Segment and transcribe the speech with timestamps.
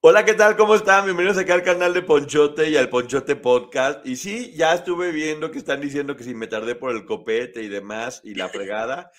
[0.00, 0.56] Hola, ¿qué tal?
[0.56, 1.04] ¿Cómo están?
[1.04, 4.06] Bienvenidos aquí al canal de Ponchote y al Ponchote Podcast.
[4.06, 7.62] Y sí, ya estuve viendo que están diciendo que si me tardé por el copete
[7.62, 9.10] y demás y la fregada.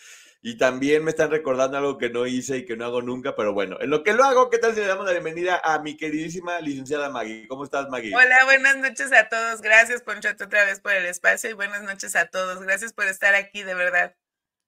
[0.42, 3.52] Y también me están recordando algo que no hice y que no hago nunca, pero
[3.52, 5.98] bueno, en lo que lo hago, ¿qué tal si le damos la bienvenida a mi
[5.98, 7.46] queridísima licenciada Maggie?
[7.50, 8.16] ¿Cómo estás, Maggie?
[8.16, 9.62] Hola, buenas noches a todos.
[9.62, 12.62] Gracias, Ponchote, otra vez por el espacio y buenas noches a todos.
[12.62, 14.16] Gracias por estar aquí, de verdad.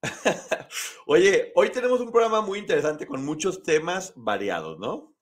[1.06, 5.14] Oye, hoy tenemos un programa muy interesante con muchos temas variados, ¿no?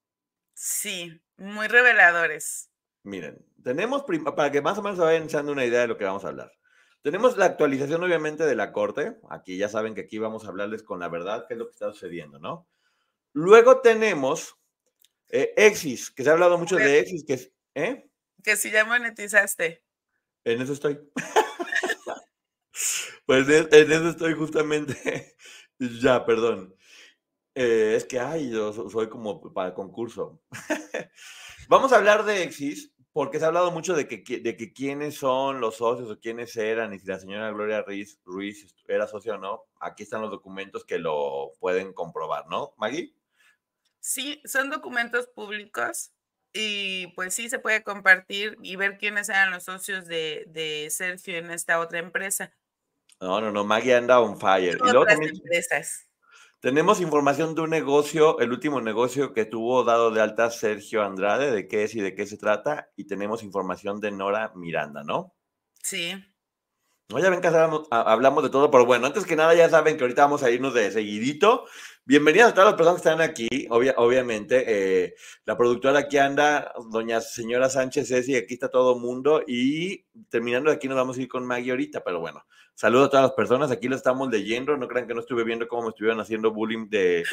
[0.55, 2.71] Sí, muy reveladores.
[3.03, 4.05] Miren, tenemos,
[4.37, 6.29] para que más o menos se vayan echando una idea de lo que vamos a
[6.29, 6.53] hablar.
[7.03, 9.17] Tenemos la actualización, obviamente, de la Corte.
[9.31, 11.73] Aquí ya saben que aquí vamos a hablarles con la verdad, qué es lo que
[11.73, 12.69] está sucediendo, ¿no?
[13.33, 14.57] Luego tenemos
[15.29, 18.11] eh, Exis, que se ha hablado mucho de Exis, que ¿eh?
[18.43, 19.83] Que si ya monetizaste.
[20.45, 21.01] En eso estoy.
[23.31, 25.37] pues en eso estoy justamente.
[25.79, 26.75] ya, perdón.
[27.55, 30.43] Eh, es que, ay, yo soy como para concurso.
[31.69, 35.15] Vamos a hablar de Exis, porque se ha hablado mucho de que, de que quiénes
[35.15, 39.37] son los socios o quiénes eran y si la señora Gloria Ruiz, Ruiz era socio
[39.37, 39.63] o no.
[39.79, 43.15] Aquí están los documentos que lo pueden comprobar, ¿no, Maggie?
[44.01, 46.11] Sí, son documentos públicos
[46.53, 51.53] y pues sí se puede compartir y ver quiénes eran los socios de Sergio en
[51.53, 52.53] esta otra empresa.
[53.21, 54.79] No, no, no, Maggie anda on fire.
[54.79, 56.07] y luego también, empresas.
[56.61, 61.51] Tenemos información de un negocio, el último negocio que tuvo dado de alta Sergio Andrade,
[61.51, 65.35] de qué es y de qué se trata, y tenemos información de Nora Miranda, ¿no?
[65.83, 66.13] Sí.
[67.09, 70.05] No, ya ven que hablamos, de todo, pero bueno, antes que nada ya saben que
[70.05, 71.65] ahorita vamos a irnos de seguidito.
[72.05, 74.65] Bienvenidas a todas las personas que están aquí, obviamente.
[74.67, 75.15] Eh,
[75.45, 80.71] la productora aquí anda, doña señora Sánchez Ceci, aquí está todo el mundo, y terminando
[80.71, 82.45] de aquí nos vamos a ir con Maggie ahorita, pero bueno,
[82.81, 85.69] Saludo a todas las personas, aquí lo estamos leyendo, no crean que no estuve viendo
[85.69, 87.25] cómo me estuvieron haciendo bullying de,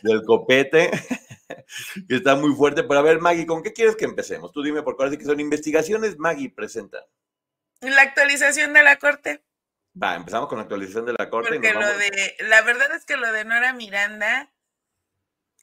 [0.00, 0.90] del copete,
[2.08, 2.84] que está muy fuerte.
[2.84, 4.50] Pero a ver, Maggie, ¿con qué quieres que empecemos?
[4.50, 7.04] Tú dime, porque ahora sí que son investigaciones, Maggie, presenta.
[7.82, 9.44] La actualización de la corte.
[10.02, 11.50] Va, empezamos con la actualización de la corte.
[11.50, 14.50] Porque lo de, la verdad es que lo de Nora Miranda,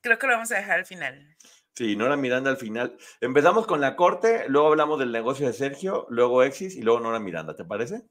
[0.04, 1.36] creo que lo vamos a dejar al final.
[1.74, 2.96] Sí, Nora Miranda al final.
[3.22, 7.20] Empezamos con la corte, luego hablamos del negocio de Sergio, luego Exis y luego Nora
[7.20, 8.04] Miranda, ¿te parece?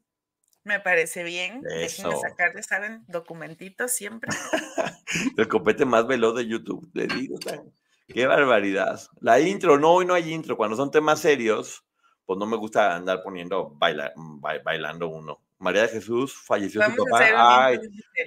[0.64, 1.60] Me parece bien.
[1.62, 3.04] Déjenme sacarle, ¿saben?
[3.06, 4.30] Documentitos siempre.
[5.36, 6.90] el copete más veloz de YouTube.
[6.94, 7.36] Le digo,
[8.08, 9.00] qué barbaridad.
[9.20, 10.56] La intro, no, hoy no hay intro.
[10.56, 11.84] Cuando son temas serios,
[12.24, 15.42] pues no me gusta andar poniendo bailando uno.
[15.58, 17.66] María de Jesús falleció su papá.
[17.66, 17.78] Ay,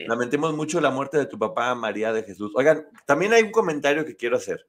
[0.07, 2.51] lamentemos mucho la muerte de tu papá, María de Jesús.
[2.55, 4.67] Oigan, también hay un comentario que quiero hacer.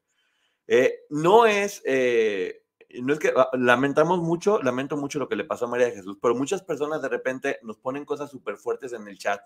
[0.67, 2.63] Eh, no es eh,
[3.03, 5.97] no es que ah, lamentamos mucho, lamento mucho lo que le pasó a María de
[5.97, 9.41] Jesús, pero muchas personas de repente nos ponen cosas súper fuertes en el chat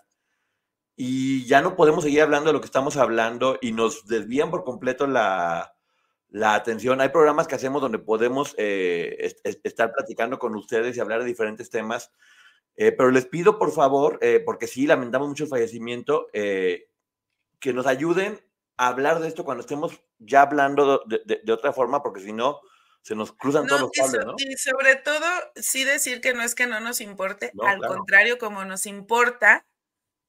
[0.95, 4.63] y ya no podemos seguir hablando de lo que estamos hablando y nos desvían por
[4.63, 5.73] completo la,
[6.41, 7.01] atención.
[7.01, 11.69] Hay programas que hacemos donde podemos eh, estar platicando con ustedes y hablar de diferentes
[11.69, 12.11] temas,
[12.75, 17.87] eh, pero les pido por favor, eh, porque sí, lamentamos mucho el fallecimiento, que nos
[17.87, 18.39] ayuden
[18.77, 22.59] a hablar de esto cuando estemos ya hablando de otra forma, porque si no,
[23.03, 24.35] se nos cruzan todos los cables, ¿no?
[24.37, 25.25] Y sobre todo,
[25.57, 29.65] sí decir que no es que no nos importe, al contrario, como nos importa,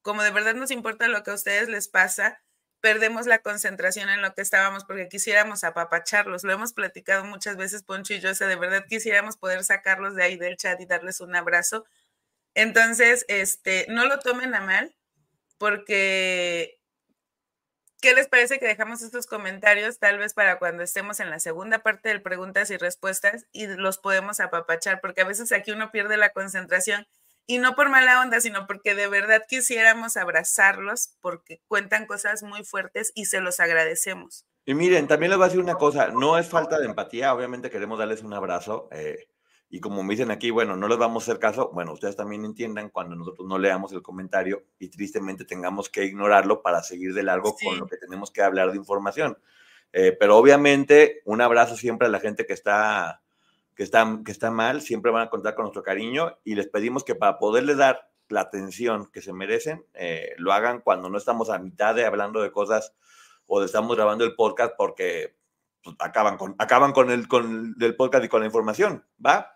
[0.01, 2.41] como de verdad nos importa lo que a ustedes les pasa,
[2.81, 6.43] perdemos la concentración en lo que estábamos porque quisiéramos apapacharlos.
[6.43, 10.13] Lo hemos platicado muchas veces, Poncho y yo, o sea, de verdad quisiéramos poder sacarlos
[10.13, 11.85] de ahí del chat y darles un abrazo.
[12.55, 14.93] Entonces, este, no lo tomen a mal,
[15.57, 16.74] porque
[18.05, 21.79] ¿Qué les parece que dejamos estos comentarios tal vez para cuando estemos en la segunda
[21.79, 25.01] parte de preguntas y respuestas y los podemos apapachar?
[25.01, 27.07] Porque a veces aquí uno pierde la concentración
[27.47, 32.63] Y no por mala onda, sino porque de verdad quisiéramos abrazarlos porque cuentan cosas muy
[32.63, 34.45] fuertes y se los agradecemos.
[34.67, 37.71] Y miren, también les voy a decir una cosa, no es falta de empatía, obviamente
[37.71, 38.87] queremos darles un abrazo.
[38.91, 39.29] Eh,
[39.75, 42.45] y como me dicen aquí, bueno, no les vamos a hacer caso, bueno, ustedes también
[42.45, 47.23] entiendan cuando nosotros no leamos el comentario y tristemente tengamos que ignorarlo para seguir de
[47.23, 49.37] largo con lo que tenemos que hablar de información.
[49.91, 53.21] Eh, pero obviamente un abrazo siempre a la gente que está,
[53.75, 57.03] que, está, que está mal, siempre van a contar con nuestro cariño y les pedimos
[57.03, 61.49] que para poderles dar la atención que se merecen, eh, lo hagan cuando no estamos
[61.49, 62.95] a mitad de hablando de cosas
[63.45, 65.35] o de estamos grabando el podcast porque
[65.83, 69.54] pues, acaban, con, acaban con, el, con el podcast y con la información, ¿va?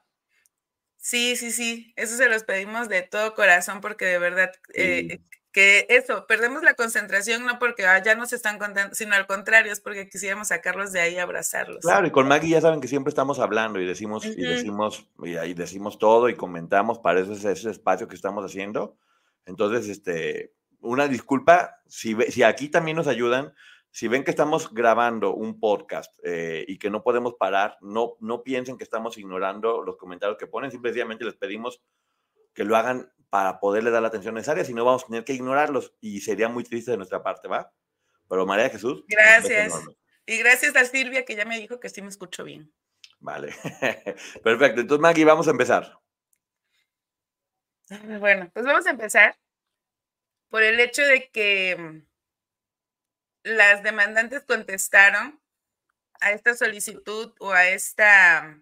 [1.00, 5.88] Sí, sí, sí, eso se los pedimos de todo corazón porque de verdad eh, que
[5.90, 9.72] eso, perdemos la concentración no porque ah, ya no se están contando, sino al contrario,
[9.72, 11.80] es porque quisiéramos sacarlos de ahí y abrazarlos.
[11.82, 15.38] Claro, y con Maggie ya saben que siempre estamos hablando y decimos, y decimos, y
[15.38, 18.98] ahí decimos todo y comentamos, para eso es ese espacio que estamos haciendo.
[19.46, 23.54] Entonces, este, una disculpa, si, si aquí también nos ayudan,
[23.92, 28.44] si ven que estamos grabando un podcast eh, y que no podemos parar, no, no
[28.44, 31.82] piensen que estamos ignorando los comentarios que ponen, simplemente les pedimos
[32.54, 35.34] que lo hagan para poderle dar la atención necesaria, si no vamos a tener que
[35.34, 37.72] ignorarlos y sería muy triste de nuestra parte, ¿va?
[38.28, 39.04] Pero María Jesús.
[39.08, 39.74] Gracias.
[40.26, 42.72] Y gracias a Silvia que ya me dijo que sí me escucho bien.
[43.20, 43.54] Vale.
[44.44, 44.82] Perfecto.
[44.82, 46.00] Entonces, Maggie, vamos a empezar.
[48.20, 49.36] Bueno, pues vamos a empezar
[50.50, 52.09] por el hecho de que mm,
[53.50, 55.42] las demandantes contestaron
[56.22, 58.62] a esta solicitud o a esta,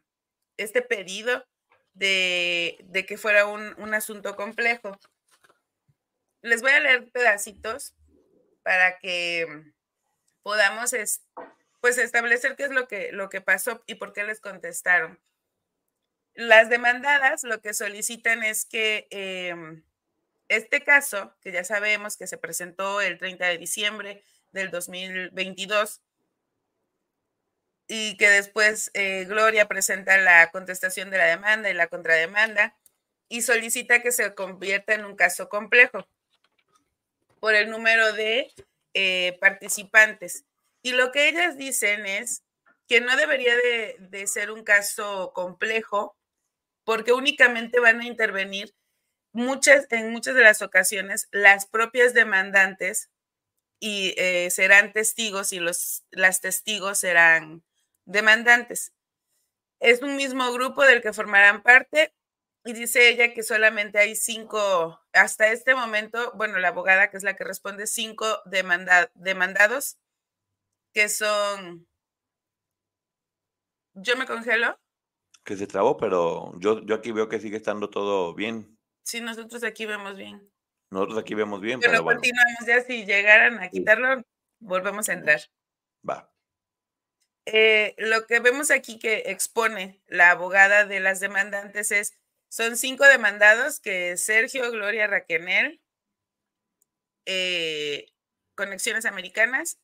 [0.57, 1.45] este pedido
[1.93, 4.97] de, que fuera un, asunto complejo.
[6.41, 7.95] Les voy a leer pedacitos
[8.63, 9.73] para que
[10.43, 10.95] podamos
[11.81, 15.19] pues establecer qué es lo que, lo que pasó y por qué les contestaron.
[16.33, 19.83] Las demandadas lo que solicitan es que em,
[20.49, 24.23] este caso, que ya sabemos que se presentó el 30 de diciembre
[24.57, 26.01] del 2022
[27.87, 32.75] y que después eh, Gloria presenta la contestación de la demanda y la contrademanda
[33.29, 36.07] y solicita que se convierta en un caso complejo
[37.39, 38.51] por el número de
[38.93, 40.43] eh, participantes.
[40.81, 42.43] Y lo que ellas dicen es
[42.87, 46.17] que no debería de, de ser un caso complejo
[46.83, 48.73] porque únicamente van a intervenir
[49.33, 53.09] muchas, en muchas de las ocasiones las propias demandantes
[53.79, 57.63] y eh, serán testigos y los las testigos serán
[58.05, 58.93] demandantes.
[59.79, 62.13] Es un mismo grupo del que formarán parte
[62.67, 67.23] y dice ella que solamente hay cinco, hasta este momento, bueno, la abogada que es
[67.23, 69.97] la que responde, cinco demandados,
[70.93, 71.87] que son...
[73.93, 74.77] Yo me congelo.
[75.45, 78.77] Que se trabó, pero yo, yo aquí veo que sigue estando todo bien.
[79.03, 80.51] Sí, nosotros aquí vemos bien.
[80.89, 81.79] Nosotros aquí vemos bien.
[81.79, 82.19] Pero, bueno.
[82.19, 84.23] continuamos ya, si llegaran a quitarlo,
[84.59, 85.41] volvemos a entrar.
[86.07, 86.31] Va.
[87.45, 92.17] Eh, lo que vemos aquí que expone la abogada de las demandantes es,
[92.49, 95.81] son cinco demandados que Sergio, Gloria, Raquenel,
[97.25, 98.11] eh,
[98.55, 99.79] Conexiones Americanas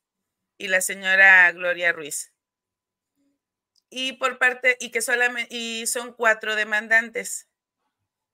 [0.57, 2.33] y la señora Gloria Ruiz.
[3.89, 7.47] Y por parte, y que solamente, y son cuatro demandantes,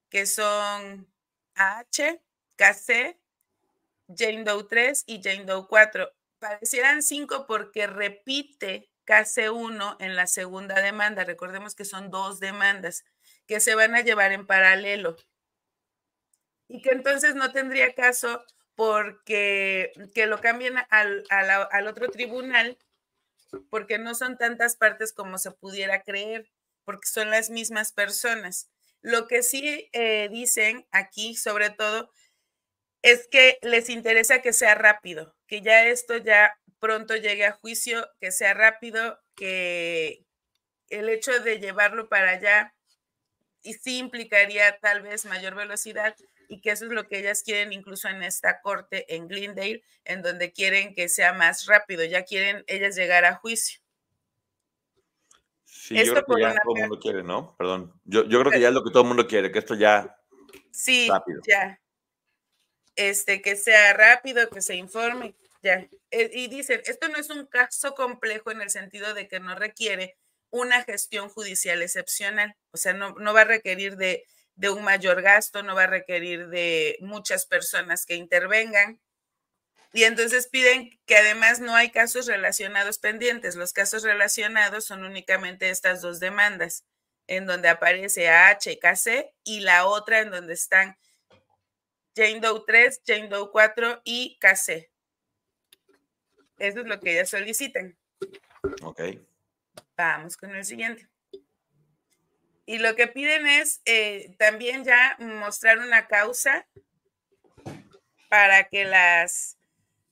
[0.08, 1.12] que son
[1.54, 2.20] AH,
[2.60, 3.18] KC,
[4.14, 6.12] Jane Doe 3 y Jane Doe 4.
[6.38, 11.24] Parecieran cinco porque repite KC1 en la segunda demanda.
[11.24, 13.04] Recordemos que son dos demandas
[13.46, 15.16] que se van a llevar en paralelo.
[16.68, 18.44] Y que entonces no tendría caso
[18.74, 22.78] porque que lo cambien al, al, otro tribunal,
[23.70, 26.48] porque no son tantas partes como se pudiera creer,
[26.84, 28.70] porque son las mismas personas.
[29.00, 32.10] Lo que sí eh, dicen aquí, sobre todo,
[33.02, 38.08] es que les interesa que sea rápido, que ya esto ya pronto llegue a juicio,
[38.20, 40.24] que sea rápido, que
[40.88, 42.74] el hecho de llevarlo para allá
[43.62, 46.16] y sí implicaría tal vez mayor velocidad
[46.48, 50.22] y que eso es lo que ellas quieren incluso en esta corte en Glendale, en
[50.22, 53.80] donde quieren que sea más rápido, ya quieren ellas llegar a juicio.
[55.64, 57.54] Sí, yo creo que ya todo el mundo quiere, ¿no?
[57.56, 57.92] Perdón.
[58.04, 60.18] Yo, yo creo que ya es lo que todo el mundo quiere, que esto ya
[60.72, 61.40] sí, rápido.
[61.46, 61.80] ya
[62.96, 65.86] este, que sea rápido, que se informe, ya.
[66.10, 69.54] Eh, y dicen, esto no es un caso complejo en el sentido de que no
[69.54, 70.16] requiere
[70.50, 74.24] una gestión judicial excepcional, o sea, no, no va a requerir de,
[74.56, 79.00] de un mayor gasto, no va a requerir de muchas personas que intervengan.
[79.92, 83.56] Y entonces piden que además no hay casos relacionados pendientes.
[83.56, 86.84] Los casos relacionados son únicamente estas dos demandas,
[87.26, 90.96] en donde aparece AHKC y la otra en donde están
[92.14, 94.90] Jane Doe 3, Jane Doe 4 y KC.
[96.58, 97.96] Eso es lo que ellas solicitan.
[98.82, 99.00] Ok.
[99.96, 101.08] Vamos con el siguiente.
[102.66, 106.66] Y lo que piden es eh, también ya mostrar una causa
[108.28, 109.58] para que las,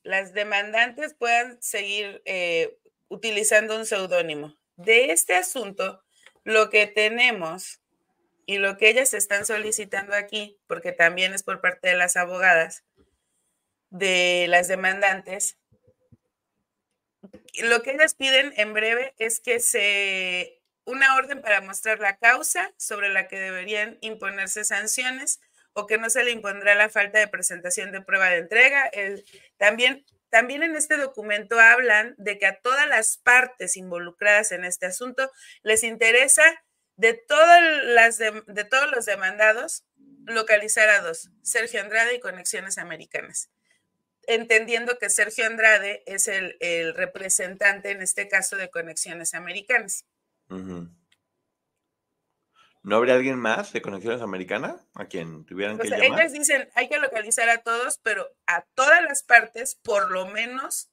[0.03, 2.77] las demandantes puedan seguir eh,
[3.07, 4.57] utilizando un seudónimo.
[4.75, 6.03] De este asunto,
[6.43, 7.81] lo que tenemos
[8.49, 12.83] y lo que ellas están solicitando aquí, porque también es por parte de las abogadas,
[13.91, 15.59] de las demandantes,
[17.61, 22.73] lo que ellas piden en breve es que se una orden para mostrar la causa
[22.75, 25.39] sobre la que deberían imponerse sanciones
[25.73, 28.89] o que no se le impondrá la falta de presentación de prueba de entrega.
[29.57, 34.87] también, también en este documento hablan de que a todas las partes involucradas en este
[34.87, 36.43] asunto les interesa
[36.99, 39.85] de, todas las de todos los demandados
[40.25, 43.49] localizar a dos, Sergio Andrade y Conexiones Americanas
[44.29, 46.55] entendiendo que Sergio Andrade es el,
[46.95, 50.05] representante en este caso de Conexiones Americanas.
[52.81, 56.21] ¿No habría alguien más de Conexiones Americanas a quien tuvieran que llamar?
[56.21, 60.91] Ellas dicen, hay que localizar a todos, pero a todas las partes, por lo menos,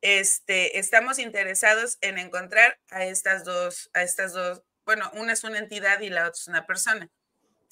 [0.00, 5.58] este, estamos interesados en encontrar a estas dos, a estas dos, bueno, una es una
[5.58, 7.10] entidad y la otra es una persona.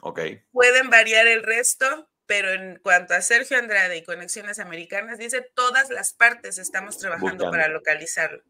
[0.03, 0.21] Ok.
[0.53, 5.89] Pueden variar el resto, pero en cuanto a Sergio Andrade y Conexiones Americanas, dice todas
[5.89, 8.43] las partes estamos trabajando para localizarlo.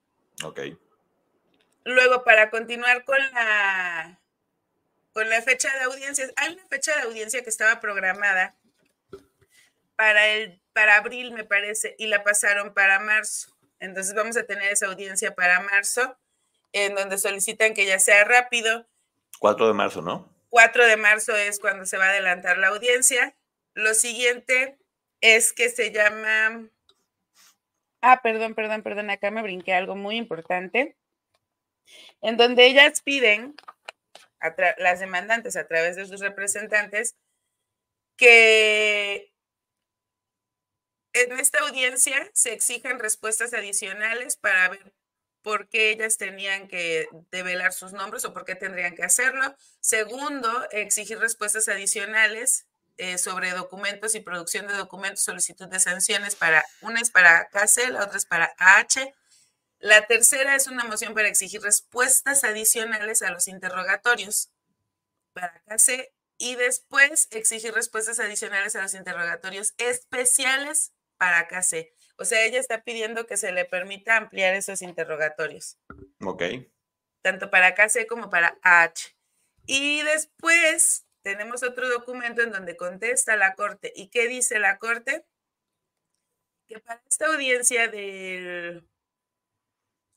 [0.42, 0.62] Ok.
[1.84, 4.20] Luego, para continuar con la,
[5.12, 8.56] con la fecha de audiencias, hay una fecha de audiencia que estaba programada
[9.94, 13.56] para, el, para abril, me parece, y la pasaron para marzo.
[13.78, 16.18] Entonces vamos a tener esa audiencia para marzo,
[16.72, 18.86] en donde solicitan que ya sea rápido.
[19.38, 20.28] 4 de marzo, ¿no?
[20.50, 23.34] 4 de marzo es cuando se va a adelantar la audiencia
[23.76, 24.78] lo siguiente
[25.20, 26.68] es que se llama...
[28.00, 30.96] Ah, perdón, perdón, perdón, acá me brinqué algo muy importante,
[32.22, 33.54] en donde ellas piden,
[34.78, 37.16] las demandantes a través de sus representantes,
[38.16, 39.30] que
[41.12, 44.94] en esta audiencia se exigen respuestas adicionales para ver
[45.46, 49.54] por qué ellas tenían que develar sus nombres o por qué tendrían que hacerlo.
[49.78, 56.64] Segundo, exigir respuestas adicionales eh, sobre documentos y producción de documentos, solicitud de sanciones para,
[56.80, 59.14] una es para KC, la otra es para AH.
[59.78, 64.50] La tercera es una moción para exigir respuestas adicionales a los interrogatorios
[65.32, 71.92] para KC y después exigir respuestas adicionales a los interrogatorios especiales para KC.
[72.18, 75.78] O sea, ella está pidiendo que se le permita ampliar esos interrogatorios.
[76.24, 76.42] Ok.
[77.22, 79.14] Tanto para KC como para AH.
[79.66, 83.92] Y después tenemos otro documento en donde contesta la Corte.
[83.94, 85.26] ¿Y qué dice la Corte?
[86.68, 88.88] Que para esta audiencia del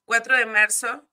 [0.05, 1.09] 4 de marzo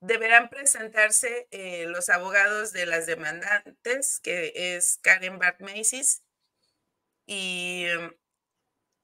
[0.00, 5.60] deberán presentarse eh, los abogados de las demandantes, que es Karen Bart
[7.26, 7.86] y,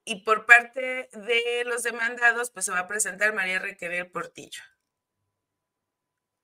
[0.05, 4.63] y por parte de los demandados, pues se va a presentar María Requerel Portillo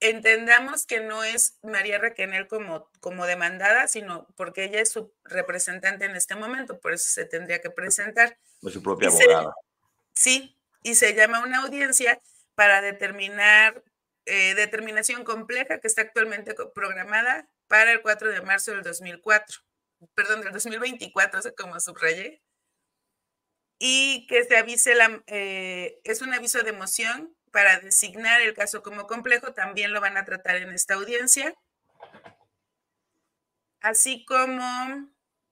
[0.01, 6.05] entendamos que no es María Raquel como, como demandada, sino porque ella es su representante
[6.05, 8.39] en este momento, por eso se tendría que presentar.
[8.61, 9.55] De su propia abogada.
[10.15, 12.21] sí, y se llama una audiencia
[12.55, 13.83] para determinar
[14.27, 19.59] eh, determinación compleja que está actualmente programada para el 4 de marzo del 2004,
[20.15, 22.43] perdón, del 2024, sé como subrayé,
[23.79, 24.95] y que se avise
[25.27, 30.17] eh, es un aviso de moción para designar el caso como complejo, también lo van
[30.17, 31.55] a tratar en esta audiencia,
[33.81, 35.11] así como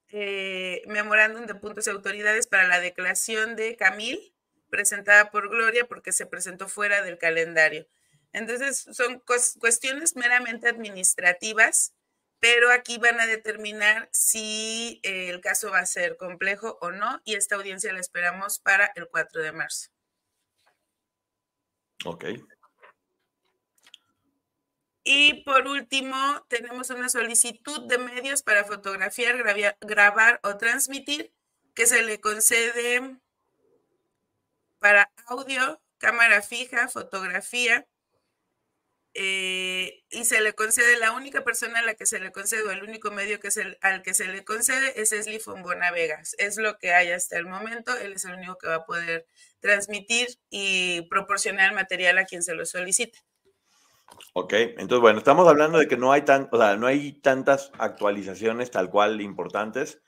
[0.08, 4.34] eh, memorándum de puntos y autoridades para la declaración de Camil,
[4.68, 7.86] presentada por Gloria porque se presentó fuera del calendario.
[8.32, 9.22] Entonces, son
[9.58, 11.94] cuestiones meramente administrativas,
[12.48, 17.20] pero aquí van a determinar si eh, el caso va a ser complejo o no,
[17.24, 19.88] y esta audiencia la esperamos para el 4 de marzo.
[22.04, 22.24] Ok.
[25.02, 26.16] Y por último,
[26.48, 29.42] tenemos una solicitud de medios para fotografiar,
[29.80, 31.32] grabar o transmitir
[31.74, 33.18] que se le concede
[34.78, 37.88] para audio, cámara fija, fotografía,
[39.18, 42.70] eh, y se le concede, la única persona a la que se le concede, o
[42.70, 46.34] el único medio que es el, al que se le concede es Esli Fombona Vegas.
[46.38, 47.96] Es lo que hay hasta el momento.
[47.96, 49.26] Él es el único que va a poder
[49.60, 53.18] transmitir y proporcionar material a quien se lo solicite.
[54.34, 57.72] Ok, entonces bueno, estamos hablando de que no hay tan, o sea, no hay tantas
[57.78, 60.00] actualizaciones tal cual importantes,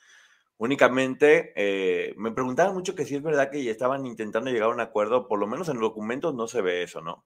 [0.58, 4.80] Únicamente eh, me preguntaban mucho que si es verdad que estaban intentando llegar a un
[4.80, 7.24] acuerdo, por lo menos en los documentos no se ve eso, ¿no?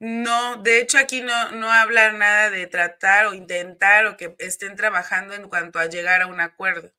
[0.00, 4.76] No, de hecho aquí no, no habla nada de tratar o intentar o que estén
[4.76, 6.92] trabajando en cuanto a llegar a un acuerdo.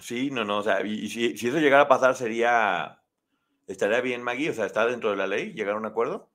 [0.00, 3.00] Sí, no, no, o sea, y, si, si, eso llegara a pasar sería,
[3.66, 6.30] estaría bien, Maggie, o sea, está dentro de la ley llegar a un acuerdo.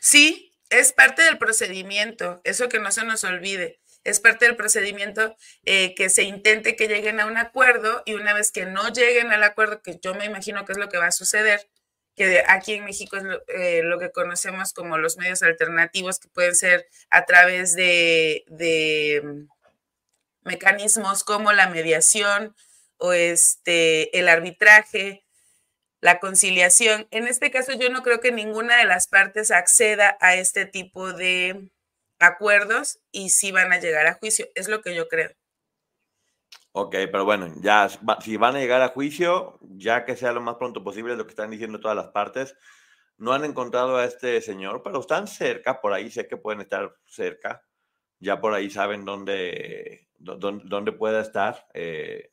[0.00, 3.80] Sí, es parte del procedimiento, eso que no se nos olvide.
[4.02, 8.32] Es parte del procedimiento eh, que se intente que lleguen a un acuerdo y una
[8.32, 11.06] vez que no lleguen al acuerdo, que yo me imagino que es lo que va
[11.06, 11.68] a suceder,
[12.20, 16.54] que aquí en México es eh, lo, que conocemos como los medios alternativos, que pueden
[16.54, 19.48] ser a través de, de mm,
[20.42, 22.54] mecanismos como la mediación
[22.98, 25.24] o este, el arbitraje,
[26.02, 27.08] la conciliación.
[27.10, 31.14] En este caso, yo no creo que ninguna de las partes acceda a este tipo
[31.14, 31.70] de
[32.18, 34.46] acuerdos y sí van a llegar a juicio.
[34.54, 35.30] Es lo que yo creo.
[36.72, 37.88] Ok, pero bueno, ya
[38.20, 41.30] si van a llegar a juicio, ya que sea lo más pronto posible, lo que
[41.30, 42.56] están diciendo todas las partes,
[43.18, 46.94] no han encontrado a este señor, pero están cerca, por ahí sé que pueden estar
[47.06, 47.66] cerca,
[48.20, 51.66] ya por ahí saben dónde, dónde, dónde pueda estar.
[51.74, 52.30] Eh,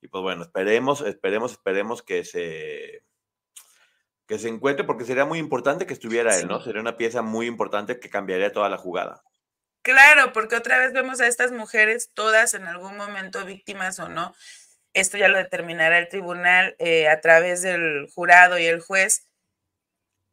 [0.00, 3.04] y pues bueno, esperemos, esperemos, esperemos que se,
[4.26, 6.60] que se encuentre, porque sería muy importante que estuviera él, ¿no?
[6.60, 9.22] Sería una pieza muy importante que cambiaría toda la jugada.
[9.82, 14.34] Claro, porque otra vez vemos a estas mujeres, todas en algún momento víctimas o no.
[14.94, 19.26] Esto ya lo determinará el tribunal eh, a través del jurado y el juez.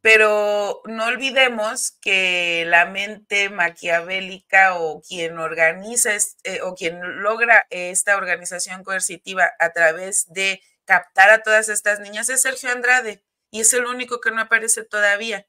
[0.02, 6.10] Pero no olvidemos que la mente maquiavélica o quien organiza
[6.44, 12.28] eh, o quien logra esta organización coercitiva a través de captar a todas estas niñas
[12.30, 15.46] es Sergio Andrade y es el único que no aparece todavía.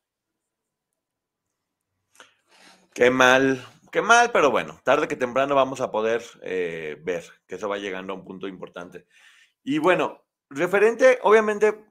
[2.93, 7.55] Qué mal, Qué mal, pero bueno, tarde que temprano vamos a poder eh, ver que
[7.55, 9.05] eso va llegando a un punto importante.
[9.63, 11.90] Y bueno, referente, obviamente,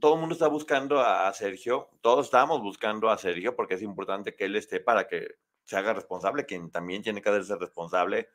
[0.00, 4.34] todo el mundo está buscando a, Sergio, todos estamos buscando a Sergio porque es importante
[4.34, 8.28] que él esté para que se haga responsable, quien también tiene que hacerse responsable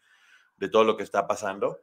[0.58, 1.82] de todo lo que está pasando.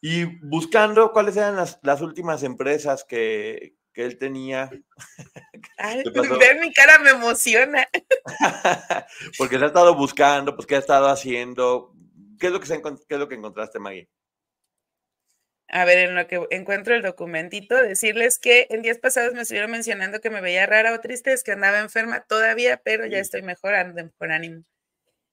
[0.00, 4.70] Y buscando cuáles eran las, últimas empresas que, él tenía.
[5.78, 7.88] Ay, ver mi cara me emociona.
[9.38, 11.94] porque se ha estado buscando, pues qué ha estado haciendo.
[12.38, 14.08] ¿Qué es lo que, se, qué es lo que encontraste, Maggie?
[15.72, 19.70] A ver, en lo que encuentro el documentito, decirles que en días pasados me estuvieron
[19.70, 23.40] mencionando que me veía rara o triste, es que andaba enferma todavía, pero ya estoy
[23.40, 24.64] mejorando por ánimo.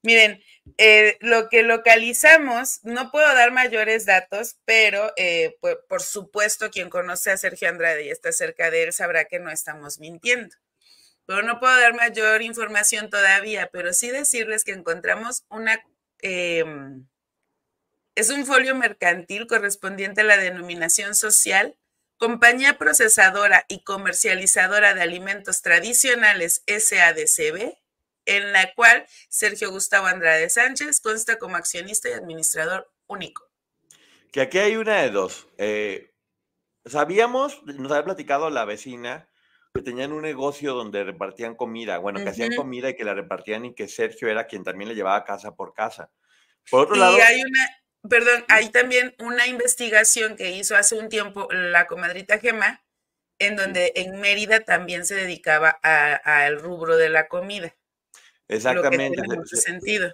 [0.02, 0.42] Miren,
[0.78, 5.58] eh, lo que localizamos, no puedo dar mayores datos, pero eh,
[5.90, 9.52] por, supuesto quien conoce a Sergio Andrade y está cerca de él sabrá que no
[9.52, 10.56] estamos mintiendo.
[11.26, 15.84] Pero no puedo dar mayor información todavía, pero sí decirles que encontramos una...
[16.22, 17.08] Em,
[18.20, 21.78] es un folio mercantil correspondiente a la denominación social
[22.18, 27.78] Compañía Procesadora y Comercializadora de Alimentos Tradicionales SADCB,
[28.26, 33.50] en la cual Sergio Gustavo Andrade Sánchez consta como accionista y administrador único.
[34.34, 35.48] Que aquí hay una de dos.
[35.58, 36.14] Eh,
[36.86, 39.30] sabíamos, nos había platicado la vecina
[39.74, 43.64] que tenían un negocio donde repartían comida, bueno, que hacían comida y que la repartían
[43.64, 46.12] y que Sergio era quien también le llevaba casa por casa.
[46.70, 51.48] Por otro lado, hay una, perdón, hay también una investigación que hizo hace un tiempo
[51.52, 52.84] la comadrita Gema,
[53.40, 57.74] en donde en Mérida también se dedicaba al rubro de la comida.
[58.48, 59.22] Exactamente.
[59.24, 60.14] en ese sentido.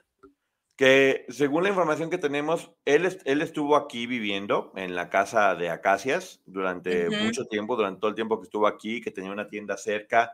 [0.75, 5.69] Que según la información que tenemos, él, él estuvo aquí viviendo en la casa de
[5.69, 9.77] Acacias durante mucho tiempo, durante todo el tiempo que estuvo aquí, que tenía una tienda
[9.77, 10.33] cerca,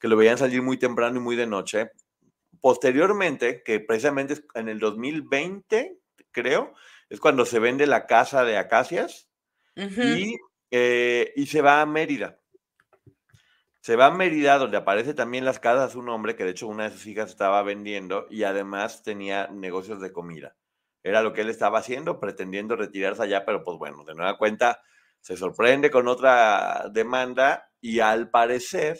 [0.00, 1.92] que lo veían salir muy temprano y muy de noche.
[2.60, 5.96] Posteriormente, que precisamente en el 2020,
[6.32, 6.74] creo,
[7.08, 9.28] es cuando se vende la casa de Acacias
[9.76, 10.36] y,
[10.70, 12.40] eh, y, se va a Mérida.
[13.80, 16.84] Se va a Mérida, donde aparece también las casas un hombre que de hecho una
[16.84, 20.56] de sus hijas estaba vendiendo y además tenía negocios de comida.
[21.02, 24.80] Era lo que él estaba haciendo, pretendiendo retirarse allá, pero pues bueno, de nueva cuenta
[25.20, 28.98] se sorprende con otra demanda y al parecer,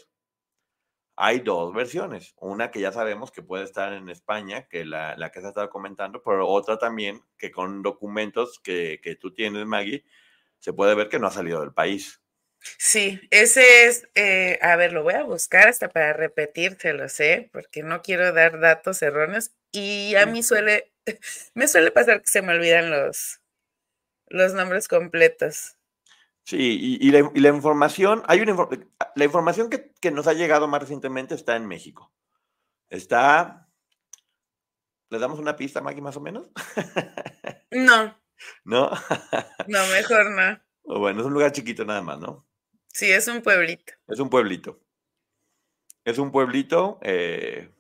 [1.16, 2.34] hay dos versiones.
[2.38, 5.48] Una que ya sabemos que puede estar en España, que la, la que se ha
[5.50, 10.04] estado comentando, pero otra también que con documentos que, que tú tienes, Maggie,
[10.58, 12.20] se puede ver que no ha salido del país.
[12.78, 17.82] Sí, ese es, eh, a ver, lo voy a buscar hasta para repetírtelo, sé, porque
[17.82, 20.92] no quiero dar datos erróneos y a mí suele,
[21.54, 23.40] me suele pasar que se me olvidan los,
[24.28, 25.75] los nombres completos.
[26.46, 28.68] Sí, y, la, información, hay una
[29.16, 32.14] la información que, que, nos ha llegado más recientemente está en México.
[32.88, 33.68] Está,
[35.10, 36.48] ¿le damos una pista, Maggie, más o menos?
[37.72, 38.16] No.
[38.64, 38.90] ¿No?
[39.66, 40.60] no, mejor no.
[40.84, 42.46] Bueno, es un lugar chiquito nada más, ¿no?
[42.92, 43.94] Sí, es un pueblito.
[44.06, 44.80] Es un pueblito.
[46.04, 47.74] Es un pueblito eh,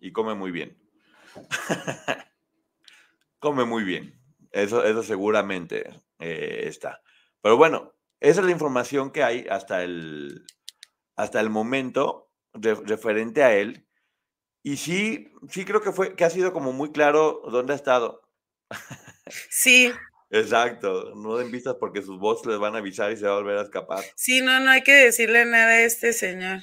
[0.00, 0.76] y come muy bien.
[3.38, 4.20] come muy bien.
[4.50, 7.00] Eso, eso seguramente eh, está.
[7.44, 10.46] Pero bueno, esa es la información que hay hasta el,
[11.14, 13.86] hasta el momento referente a él.
[14.62, 18.22] Y sí, sí creo que fue, que ha sido como muy claro dónde ha estado.
[19.50, 19.92] Sí,
[20.30, 23.40] Exacto, no den vistas porque sus bots les van a avisar y se va a
[23.40, 24.02] volver a escapar.
[24.16, 26.60] Sí, no, no hay que decirle nada a este señor.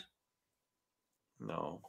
[1.38, 1.82] No.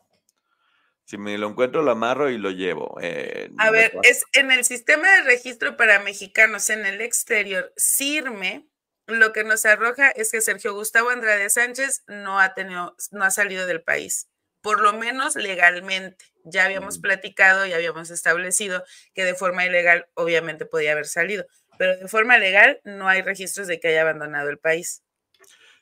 [1.07, 2.99] Si me lo encuentro, lo amarro y lo llevo.
[3.01, 8.69] Eh, a ver, es en el sistema de registro para mexicanos en el exterior, CIRME,
[9.07, 13.31] lo que nos arroja es que Sergio Gustavo Andrade Sánchez no ha tenido, no ha
[13.31, 14.29] salido del país,
[14.61, 16.25] por lo menos legalmente.
[16.45, 17.03] Ya habíamos mm.
[17.03, 18.85] platicado y habíamos establecido
[19.15, 21.47] que de forma ilegal obviamente podía haber salido
[21.79, 25.03] pero de forma legal no hay registros de que haya abandonado el país.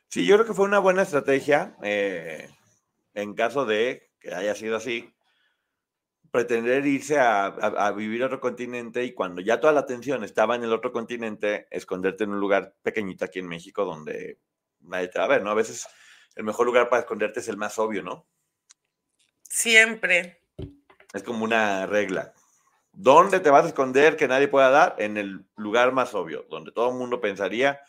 [0.08, 2.48] Sí, yo creo que fue una buena estrategia eh,
[3.14, 5.12] en caso de que haya sido así,
[6.30, 10.64] pretender irse a, vivir a otro continente y cuando ya toda la atención estaba en
[10.64, 14.38] el otro continente, esconderte en un lugar pequeñito aquí en México donde
[14.80, 15.50] nadie te va a ver, ¿no?
[15.50, 15.86] A veces
[16.36, 18.26] el mejor lugar para esconderte es el más obvio, ¿no?
[19.42, 20.42] Siempre.
[21.12, 22.32] Es como una regla.
[22.92, 24.94] ¿Dónde te vas a esconder que nadie pueda dar?
[24.98, 27.80] En el lugar más obvio, donde todo el mundo pensaría,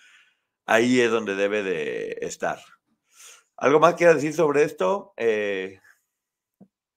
[0.65, 2.59] ahí es donde debe de estar.
[3.57, 5.13] ¿Algo más quieras decir sobre esto?
[5.17, 5.79] Eh,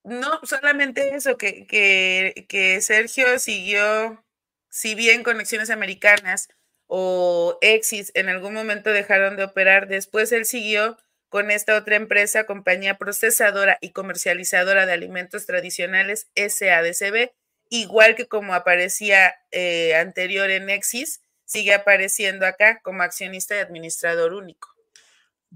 [0.04, 4.24] no, solamente eso, que, que, que, Sergio siguió,
[4.68, 6.48] si bien Conexiones Americanas
[6.86, 10.98] o Exis en algún momento dejaron de operar, después él siguió
[11.30, 17.32] con esta otra empresa, compañía procesadora y comercializadora de alimentos tradicionales SADCB,
[17.70, 24.34] igual que como aparecía eh, anterior en Exis, sigue apareciendo acá como accionista y administrador
[24.34, 24.73] único.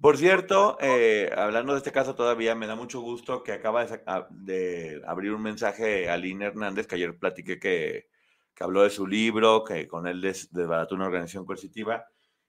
[0.01, 3.85] Por cierto, eh, hablando de este caso todavía, me da mucho gusto que acaba
[4.31, 8.09] de, abrir un mensaje a Lina Hernández, que ayer platiqué que,
[8.61, 12.07] habló de su libro, que con él desbarató una organización coercitiva.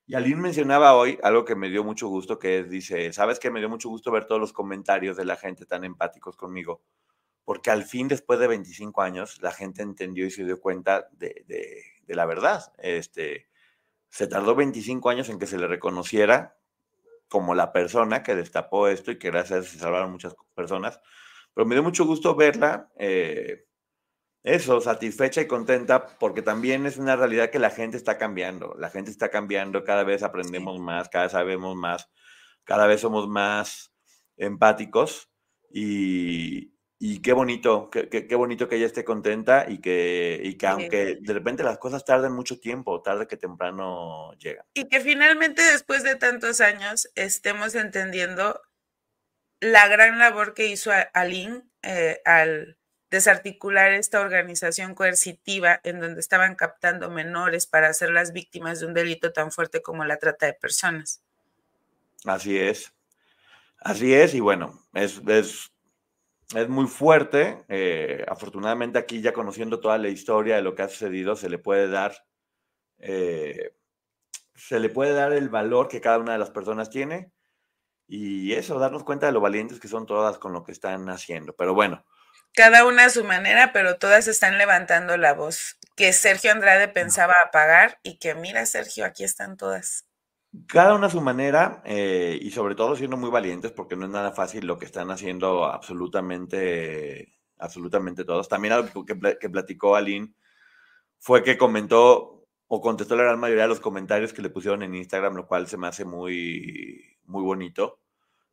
[0.08, 3.52] Y Aline mencionaba hoy algo que me dio mucho gusto, que es, dice, ¿sabes que
[3.52, 6.82] me dio mucho gusto ver todos los comentarios de la gente tan empáticos conmigo?
[7.50, 11.44] porque al fin, después de 25 años, la gente entendió y se dio cuenta de,
[12.06, 12.72] la verdad.
[12.78, 13.48] Este,
[14.08, 16.59] se tardó 25 años en que se le reconociera
[17.30, 21.00] como la persona que destapó esto y que gracias a eso se salvaron muchas personas.
[21.54, 23.66] Pero me dio mucho gusto verla, eh,
[24.44, 28.74] eso, satisfecha y contenta, porque también es una realidad que la gente está cambiando.
[28.78, 32.10] La gente está cambiando, cada vez aprendemos más, cada vez sabemos más,
[32.64, 33.94] cada vez somos más
[34.38, 35.30] empáticos
[35.72, 40.68] y, y qué bonito, qué, qué, bonito que ella esté contenta y que, y que
[40.68, 44.66] aunque de repente las cosas tarden mucho tiempo, tarde que temprano llegan.
[44.74, 48.62] Y que finalmente después de tantos años estemos entendiendo
[49.62, 52.78] la gran labor que hizo Aline eh, al
[53.10, 58.94] desarticular esta organización coercitiva en donde estaban captando menores para ser las víctimas de un
[58.94, 61.24] delito tan fuerte como la trata de personas.
[62.26, 62.92] Así es.
[63.80, 65.72] Así es, y bueno, es, es
[66.56, 67.64] es muy fuerte.
[67.68, 71.58] Eh, afortunadamente aquí ya conociendo toda la historia de lo que ha sucedido, se le
[71.58, 72.14] puede dar,
[73.00, 73.74] eh,
[74.56, 77.32] se le puede dar el valor que cada una de las personas tiene
[78.08, 81.56] y eso, darnos cuenta de lo valientes que son todas con lo que están haciendo.
[81.56, 82.04] Pero bueno.
[82.56, 87.36] Cada una a su manera, pero todas están levantando la voz que Sergio Andrade pensaba
[87.46, 90.09] apagar y que mira, Sergio, aquí están todas.
[90.68, 94.12] Cada una a su manera eh, y sobre todo siendo muy valientes porque no es
[94.12, 98.50] nada fácil lo que están haciendo absolutamente, absolutamente todos.
[98.50, 100.34] También algo que, que platicó Aline
[101.20, 104.96] fue que comentó o contestó la gran mayoría de los comentarios que le pusieron en
[104.96, 108.00] Instagram, lo cual se me hace muy, muy bonito.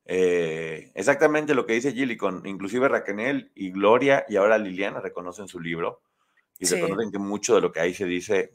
[0.06, 5.48] Eh, exactamente lo que dice Gilly, con inclusive Raquel y Gloria y ahora Liliana reconocen
[5.48, 6.00] su libro
[6.59, 8.54] y reconocen que mucho de lo que ahí se dice,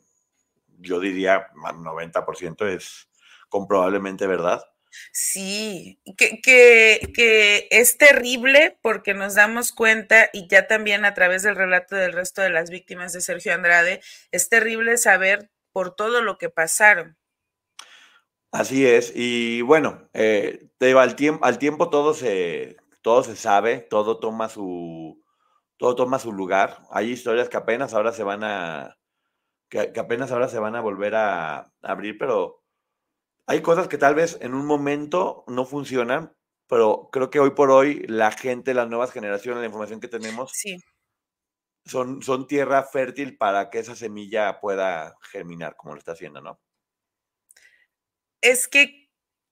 [0.79, 3.07] yo diría 90% es
[3.51, 4.63] comprobablemente verdad.
[5.11, 11.43] Sí, que, que, que, es terrible porque nos damos cuenta, y ya también a través
[11.43, 16.21] del relato del resto de las víctimas de Sergio Andrade, es terrible saber por todo
[16.21, 17.17] lo que pasaron.
[18.51, 24.19] Así es, y bueno, eh, al, tiempo, al tiempo todo se, todo se sabe, todo
[24.19, 25.23] toma su,
[25.77, 26.79] todo toma su lugar.
[26.91, 28.97] Hay historias que apenas ahora se van a,
[29.71, 32.60] que, apenas ahora se van a volver a, abrir, pero
[33.51, 36.33] hay cosas que tal vez en un momento no funcionan,
[36.67, 40.51] pero creo que hoy por hoy la gente, las nuevas generaciones, la información que tenemos,
[41.85, 46.59] son, son tierra fértil para que esa semilla pueda germinar, como lo está haciendo, ¿no?
[48.41, 49.09] es que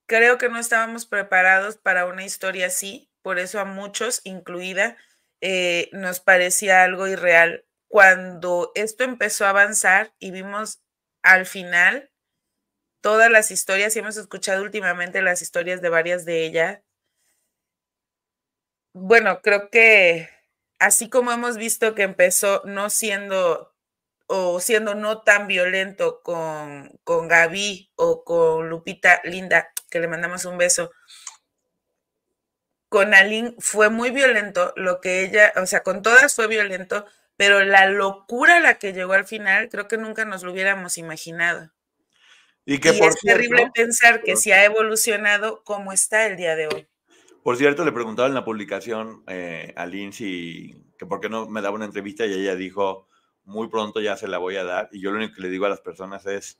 [0.08, 4.98] creo que no estábamos preparados para una historia así, por eso a muchos, incluida,
[5.42, 7.66] eh, nos parecía algo irreal.
[7.88, 10.82] Cuando esto empezó a avanzar y vimos
[11.24, 12.09] al final
[13.02, 16.82] todas las historias, y hemos escuchado últimamente las historias de varias de ellas,
[18.94, 20.30] bueno, creo que
[20.80, 23.74] así como hemos visto que empezó no siendo
[24.28, 30.46] o siendo no tan violento con, con Gaby o con Lupita Linda, que le mandamos
[30.46, 30.92] un beso,
[32.90, 37.06] con Aline fue muy violento, lo que ella, o sea, con todas fue violento,
[37.38, 40.98] pero la locura a la que llegó al final, creo que nunca nos lo hubiéramos
[40.98, 41.72] imaginado.
[42.66, 46.88] Y, que es terrible pensar que si ha evolucionado, como está el día de hoy.
[47.44, 51.62] Por cierto, le preguntaba en la publicación eh, a si que por qué no me
[51.62, 53.08] daba una entrevista y ella dijo,
[53.46, 54.90] muy pronto ya se la voy a dar.
[54.92, 56.60] Y yo lo único que le digo a las personas es,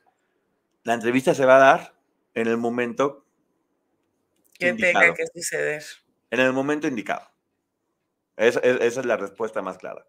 [0.82, 1.94] la entrevista se va a dar
[2.34, 3.26] en el momento
[4.58, 5.84] que tenga que suceder.
[6.30, 7.28] En el momento indicado.
[8.36, 10.06] esa es la respuesta más clara.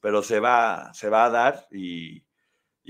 [0.00, 2.24] Pero se va, se va a dar y,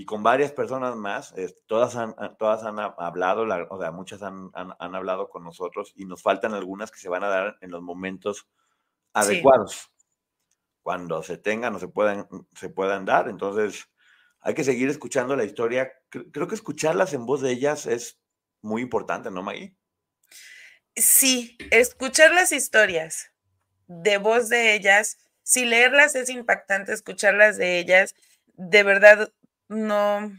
[0.06, 1.34] con varias personas más,
[1.66, 6.54] todas, han, todas han hablado, o sea, muchas han, hablado con nosotros y nos faltan
[6.54, 8.48] algunas que se van a dar en los momentos
[9.12, 9.90] adecuados
[10.82, 13.28] cuando se tengan o se puedan, se puedan dar.
[13.28, 13.88] Entonces,
[14.40, 15.92] hay que seguir escuchando la historia.
[16.08, 18.18] Creo que escucharlas en voz de ellas es
[18.62, 19.74] muy importante, ¿no, Maggie?
[20.96, 23.30] Sí, escuchar las historias
[23.86, 28.14] de voz de ellas, si leerlas es impactante, escucharlas de ellas,
[28.54, 29.32] de verdad
[29.70, 30.30] no,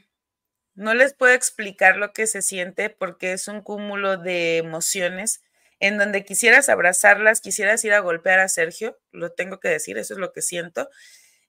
[0.76, 5.41] no les puedo explicar lo que se siente porque es un cúmulo de emociones
[5.80, 10.13] en donde quisieras abrazarlas, quisieras ir a golpear a Sergio, lo tengo que decir, eso
[10.13, 10.89] es lo que siento,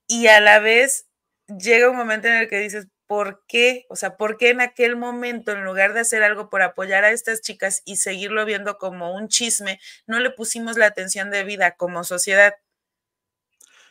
[0.07, 1.07] y a la vez
[1.49, 3.85] llega un momento en el que dices, ¿por qué?
[3.91, 7.11] O sea, ¿por qué en aquel momento, en lugar de hacer algo por apoyar a
[7.11, 11.73] estas chicas y seguirlo viendo como un chisme, no le pusimos la atención de vida
[11.73, 12.55] como sociedad?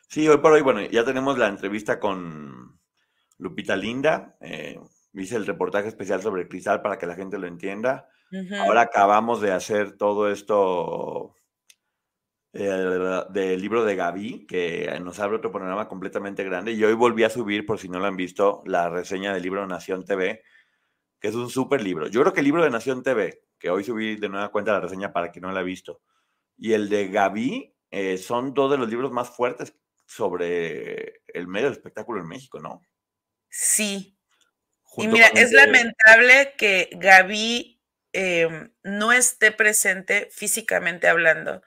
[0.08, 2.61] Sí, hoy por hoy, bueno, ya tenemos la entrevista con
[3.41, 4.80] Lupita Linda, eh,
[5.13, 8.08] hice el reportaje especial sobre cristal para que la gente lo entienda.
[8.60, 11.34] Ahora acabamos de hacer todo esto
[12.54, 16.73] eh, del libro de Gaby, que nos abre otro panorama completamente grande.
[16.73, 19.65] Y hoy volví a subir, por si no lo han visto, la reseña del libro
[19.65, 20.43] Nación TV,
[21.19, 22.08] que es un súper libro.
[22.08, 24.82] Yo creo que el libro de Nación TV, que hoy subí de nueva cuenta la
[24.82, 25.99] reseña para quien no la ha visto,
[26.58, 29.75] y el de Gaby eh, son dos de los libros más fuertes
[30.06, 32.82] sobre el medio del espectáculo en México, ¿no?
[33.52, 34.18] Sí.
[34.98, 37.82] y mira, es lamentable que Gaby
[38.14, 41.62] Em, no esté presente físicamente hablando,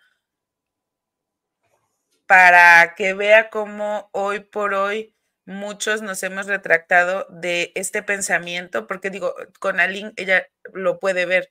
[2.27, 5.15] para que vea cómo hoy por hoy
[5.47, 11.49] muchos nos hemos retractado de este pensamiento, porque digo, con Aline ella lo puede ver,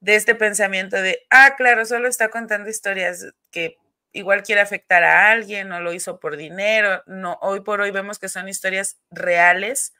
[0.00, 3.78] de este pensamiento de, ah, claro, solo está contando historias que
[4.12, 7.02] igual quiere afectar a alguien o lo hizo por dinero.
[7.06, 9.92] No, hoy por hoy vemos que son historias reales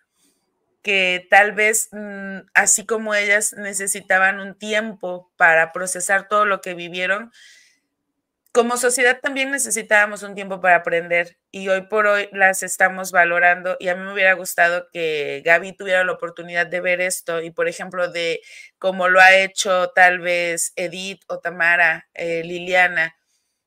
[0.82, 6.74] que tal vez mm, así como ellas necesitaban un tiempo para procesar todo lo que
[6.74, 7.30] vivieron,
[8.52, 13.76] como sociedad también necesitábamos un tiempo para aprender y hoy por hoy las estamos valorando
[13.80, 17.50] y a mí me hubiera gustado que Gaby tuviera la oportunidad de ver esto y
[17.50, 18.42] por ejemplo de
[18.78, 23.16] cómo lo ha hecho tal vez Edith o Tamara, eh, Liliana,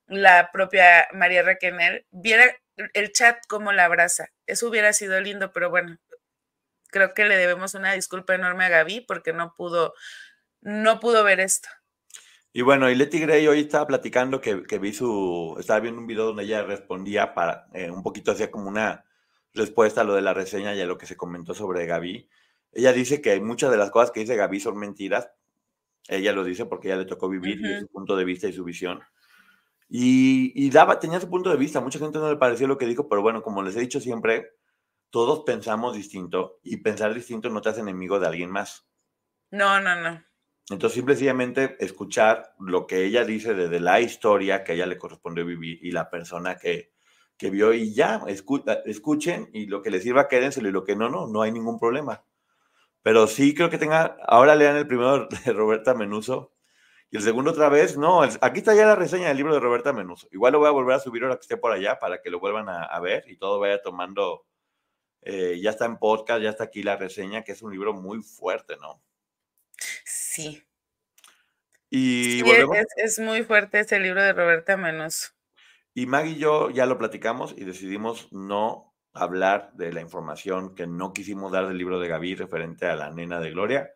[0.08, 2.46] la propia María Raquenel, viera
[2.94, 4.30] el chat cómo la abraza.
[4.46, 5.98] Eso hubiera sido lindo, pero bueno,
[6.90, 9.94] creo que le debemos una disculpa enorme a Gaby porque no pudo,
[10.62, 11.70] no pudo ver esto.
[12.54, 16.28] Y bueno, y Leti Gray hoy estaba platicando que, vi su, estaba viendo un video
[16.28, 19.04] donde ella respondía para, eh, un poquito hacía como una
[19.54, 22.30] respuesta a lo de la reseña y a lo que se comentó sobre Gaby.
[22.72, 25.30] Ella dice que muchas de las cosas que dice Gaby son mentiras.
[26.08, 29.02] Ella lo dice porque ella le tocó vivir su punto de vista y su visión.
[29.88, 31.80] Y, y, daba, tenía su punto de vista.
[31.80, 34.52] Mucha gente no le pareció lo que dijo, pero bueno, como les he dicho siempre,
[35.10, 38.88] todos pensamos distinto y pensar distinto no te hace enemigo de alguien más.
[39.52, 40.24] No, no, no.
[40.70, 45.46] Entonces, simplemente escuchar lo que ella dice desde la historia que a ella le correspondió
[45.46, 46.92] vivir y la persona que,
[47.38, 48.24] que vio y ya,
[48.86, 51.80] escuchen y lo que les sirva quédenselo y lo que no, no, no hay ningún
[51.80, 52.26] problema.
[53.04, 56.55] Pero sí creo que tenga, ahora lean el primero de Roberta Menuso
[57.12, 59.94] y el segundo otra vez, no, aquí está ya la reseña del libro de Roberta
[59.94, 60.28] Menuso.
[60.32, 62.40] Igual lo voy a volver a subir ahora que esté por allá para que lo
[62.40, 64.46] vuelvan a, ver y todo vaya tomando,
[65.22, 68.22] eh, ya está en podcast, ya está aquí la reseña, que es un libro muy
[68.22, 69.02] fuerte, ¿no?
[70.04, 70.64] Sí.
[71.90, 72.42] Y
[72.98, 75.36] es, muy fuerte ese libro de Roberta Menos.
[75.94, 80.88] Y Maggie y yo ya lo platicamos y decidimos no hablar de la información que
[80.88, 83.96] no quisimos dar del libro de Gaby referente a la nena de Gloria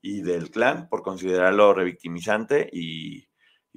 [0.00, 3.26] y del clan por considerarlo revictimizante y,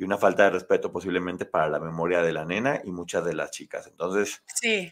[0.03, 3.51] una falta de respeto posiblemente para la memoria de la nena y muchas de las
[3.51, 3.86] chicas.
[3.86, 4.91] Entonces, sí.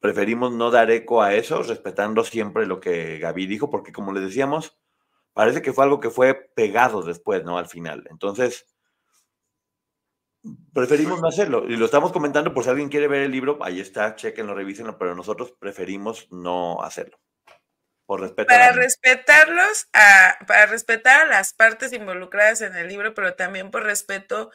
[0.00, 4.22] preferimos no dar eco a eso, respetando siempre lo que Gaby dijo, porque como les
[4.22, 4.78] decíamos,
[5.34, 7.58] parece que fue algo que fue pegado después, ¿no?
[7.58, 8.06] Al final.
[8.08, 8.64] Entonces,
[10.72, 11.64] preferimos no hacerlo.
[11.68, 14.96] Y lo estamos comentando por si alguien quiere ver el libro, ahí está, chequenlo, revísenlo,
[14.98, 17.18] pero nosotros preferimos no hacerlo.
[18.06, 18.48] Por respeto.
[18.48, 23.82] Para respetarlos, a, para respetar a las partes involucradas en el libro, pero también por
[23.82, 24.50] respeto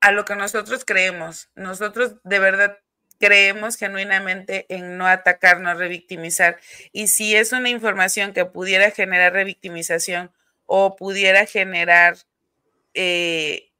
[0.00, 1.50] a lo que nosotros creemos.
[1.54, 2.78] Nosotros de verdad
[3.18, 6.58] creemos genuinamente en no atacar, no revictimizar.
[6.92, 10.32] Y si es una información que pudiera generar revictimización
[10.66, 12.16] o pudiera generar
[12.94, 13.72] eh,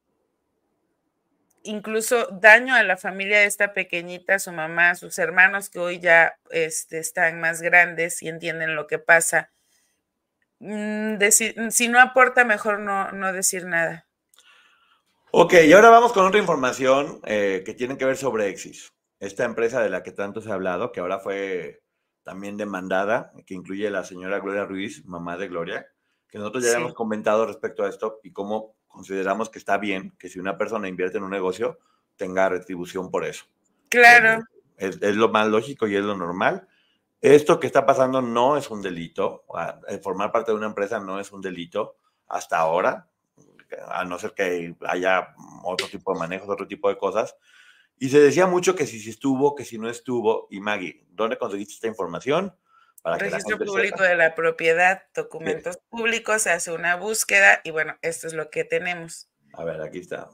[1.64, 6.38] incluso daño a la familia de esta pequeñita, su mamá, sus hermanos que hoy ya
[6.50, 9.50] este, están más grandes y entienden lo que pasa.
[10.60, 11.18] Mm,
[11.70, 14.06] si no aporta, mejor no, no decir nada.
[15.32, 19.44] Ok, y ahora vamos con otra información eh, que tiene que ver sobre Exis esta
[19.44, 21.82] empresa de la que tanto se ha hablado, que ahora fue
[22.22, 25.86] también demandada, que incluye a la señora Gloria Ruiz, mamá de Gloria,
[26.28, 30.28] que nosotros ya hemos comentado respecto a esto y cómo consideramos que está bien que
[30.28, 31.78] si una persona invierte en un negocio,
[32.16, 33.44] tenga retribución por eso.
[33.90, 34.42] Claro.
[34.76, 36.68] Es, lo más lógico y es lo normal.
[37.20, 39.44] Esto que está pasando no es un delito.
[40.02, 41.96] Formar parte de una empresa no es un delito
[42.28, 43.08] hasta ahora,
[43.88, 47.36] a no ser que haya otro tipo de manejos, otro tipo de cosas.
[47.98, 50.46] Y se decía mucho que si, si estuvo, que si no estuvo.
[50.50, 52.54] Y Maggie, ¿dónde conseguiste esta información?
[53.04, 58.26] Para Registro público de la propiedad, documentos públicos, se hace una búsqueda y bueno, esto
[58.26, 59.28] es lo que tenemos.
[59.52, 60.30] A ver, aquí está.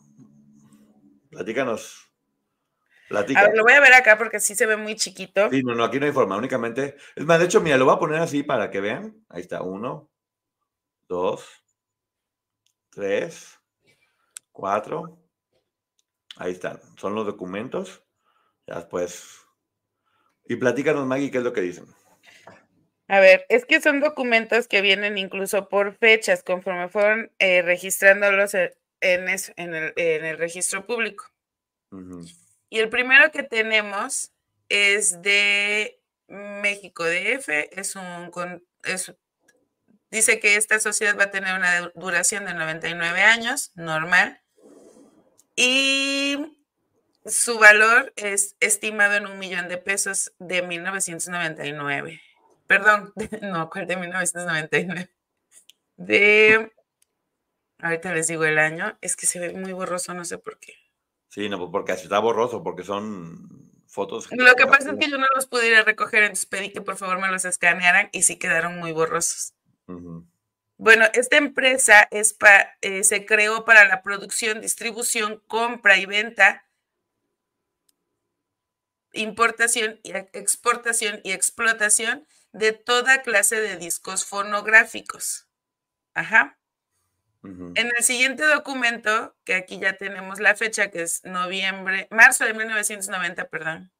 [1.30, 2.08] Platícanos.
[3.10, 5.50] A ver, lo voy a ver acá porque sí se ve muy chiquito.
[5.50, 6.94] Sí, no, no, aquí no hay forma, únicamente.
[7.16, 9.16] Es más, de hecho, mira, lo voy a poner así para que vean.
[9.28, 10.08] Ahí está, uno,
[11.08, 11.44] dos,
[12.90, 13.58] tres,
[14.52, 15.18] cuatro,
[16.36, 18.04] Ahí están, son los documentos.
[18.64, 19.40] Ya después.
[20.46, 21.86] Y platícanos, Maggie, qué es lo que dicen.
[23.10, 28.54] A ver, es que son documentos que vienen incluso por fechas, conforme fueron eh, registrándolos
[28.54, 28.70] en,
[29.00, 31.24] en, el, registro público.
[32.68, 34.30] Y el primero que tenemos
[34.68, 38.30] es de México DF, es un,
[38.84, 39.12] es,
[40.12, 44.40] dice que esta sociedad va a tener una duración de 99 años, normal,
[45.56, 46.38] y
[47.26, 52.20] su valor es estimado en un millón de pesos de 1999.
[52.70, 55.10] Perdón, no, ¿cuál de 1999?
[55.96, 56.72] De,
[57.80, 60.74] ahorita les digo el año, es que se ve muy borroso, no sé por qué.
[61.30, 64.28] Sí, no, pues porque así está borroso, porque son fotos.
[64.30, 67.18] Lo que pasa es que yo no los pudiera recoger, entonces pedí que por favor
[67.18, 69.52] me los escanearan y sí quedaron muy borrosos.
[70.76, 72.36] Bueno, esta empresa es
[72.82, 76.68] eh, se creó para la producción, distribución, compra y venta,
[79.12, 85.48] importación y exportación y explotación de toda clase de discos fonográficos.
[86.14, 86.58] Ajá.
[87.42, 92.52] En el siguiente documento, que aquí ya tenemos la fecha, que es noviembre, marzo de
[92.52, 93.90] 1990, perdón.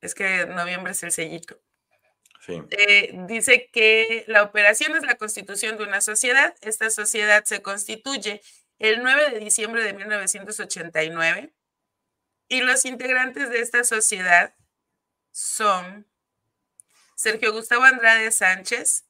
[0.00, 1.60] Es que noviembre es el sellito.
[2.48, 6.54] Eh, dice que la operación es la constitución de una sociedad.
[6.62, 8.40] Esta sociedad se constituye
[8.78, 11.52] el 9 de diciembre de 1989
[12.48, 14.54] y los integrantes de esta sociedad
[15.30, 16.06] son
[17.14, 19.04] Sergio Gustavo Andrade Sánchez,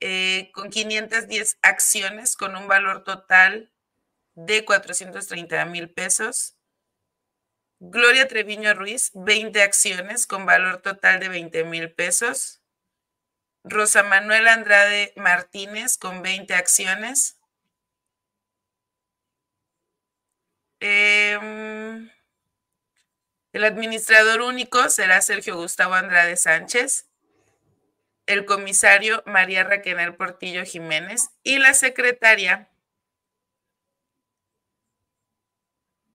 [0.00, 3.72] eh, con 510 acciones, con un valor total
[4.34, 6.56] de 430 mil pesos.
[7.78, 12.60] Gloria Treviño Ruiz, 20 acciones, con valor total de 20 mil pesos.
[13.62, 17.38] Rosa Manuel Andrade Martínez con 20 acciones.
[20.80, 22.10] Em,
[23.54, 27.06] el administrador único será Sergio Gustavo Andrade Sánchez.
[28.26, 32.70] el comisario María Raquel Portillo Jiménez y la secretaria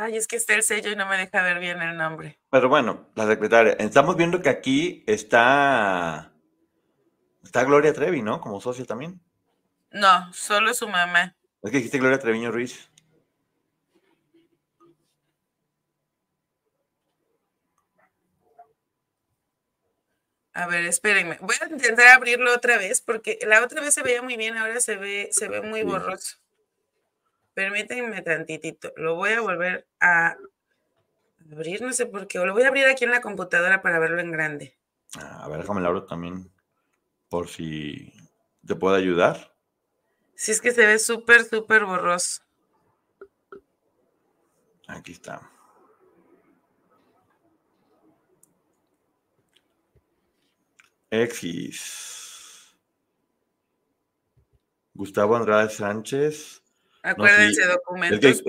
[0.00, 2.38] Ay, es que está el sello y no me deja ver bien el nombre.
[2.50, 6.32] Pero bueno, la secretaria, estamos viendo que aquí está,
[7.44, 8.40] está Gloria Trevi, ¿no?
[8.40, 9.20] Como socia también.
[9.90, 11.36] No, solo su mamá.
[11.62, 12.90] Es que dijiste Gloria Treviño Ruiz.
[20.54, 21.38] A ver, espérenme.
[21.40, 24.80] Voy a intentar abrirlo otra vez porque la otra vez se veía muy bien, ahora
[24.80, 26.41] se ve, se ve muy borroso.
[27.54, 28.92] Permítanme tantitito.
[28.96, 30.36] Lo voy a volver a
[31.50, 32.38] abrir, no sé por qué.
[32.38, 34.78] O lo voy a abrir aquí en la computadora para verlo en grande.
[35.14, 36.50] A ver, déjame lo abro también.
[37.28, 38.12] Por si
[38.66, 39.54] te puedo ayudar.
[40.34, 42.42] Si es que se ve súper, súper borroso.
[44.88, 45.48] Aquí está.
[51.10, 52.74] X.
[54.94, 56.61] Gustavo Andrade Sánchez.
[57.02, 58.42] Acuérdense, documentos.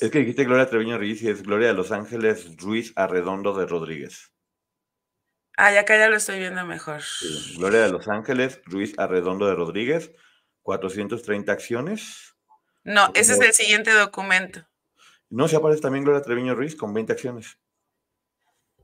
[0.00, 3.66] Es que, dijiste Gloria Treviño Ruiz y es Gloria de Los Ángeles Ruiz Arredondo de
[3.66, 4.32] Rodríguez.
[5.56, 7.02] Ah, ya acá ya lo estoy viendo mejor.
[7.56, 10.12] Gloria de Los Ángeles Ruiz Arredondo de Rodríguez,
[10.62, 12.36] 430 acciones.
[12.84, 14.68] No, ese es el siguiente documento.
[15.30, 17.58] No, se aparece también Gloria Treviño Ruiz con 20 acciones.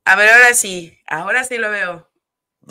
[0.05, 2.11] A ver, ahora sí, ahora sí lo veo.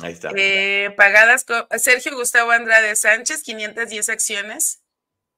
[0.02, 0.32] Ahí está.
[0.36, 4.83] Eh, pagadas con Sergio Gustavo Andrade Sánchez, 510 acciones.